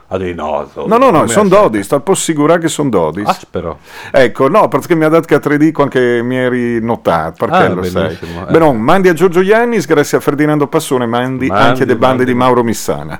Adenoso. 0.09 0.87
No, 0.87 0.97
no, 0.97 1.09
no, 1.09 1.27
sono 1.27 1.49
la- 1.49 1.57
dodi, 1.59 1.83
sto 1.83 1.95
a 1.95 2.01
assicurare 2.05 2.61
che 2.61 2.69
sono 2.69 2.87
dodi. 2.89 3.23
Aspero. 3.25 3.79
Ecco, 4.09 4.47
no, 4.47 4.69
perché 4.69 4.95
mi 4.95 5.03
ha 5.03 5.09
dato 5.09 5.25
che 5.27 5.35
a 5.35 5.39
3D 5.39 5.73
qualche 5.73 6.21
mi 6.23 6.37
eri 6.37 6.79
notato, 6.81 7.45
perché 7.45 7.65
Ah, 7.65 7.73
lo 7.73 7.83
sai. 7.83 8.13
eh. 8.13 8.17
Beh, 8.51 8.57
no, 8.57 8.71
mandi 8.73 9.09
a 9.09 9.13
Giorgio 9.13 9.41
Iannis, 9.41 9.85
grazie 9.85 10.17
a 10.17 10.21
Ferdinando 10.21 10.67
Passone, 10.67 11.05
mandi, 11.07 11.47
Mandi, 11.47 11.63
anche 11.67 11.83
le 11.83 11.97
bande 11.97 12.15
mandi. 12.19 12.31
di 12.31 12.37
Mauro 12.37 12.63
Missana. 12.63 13.19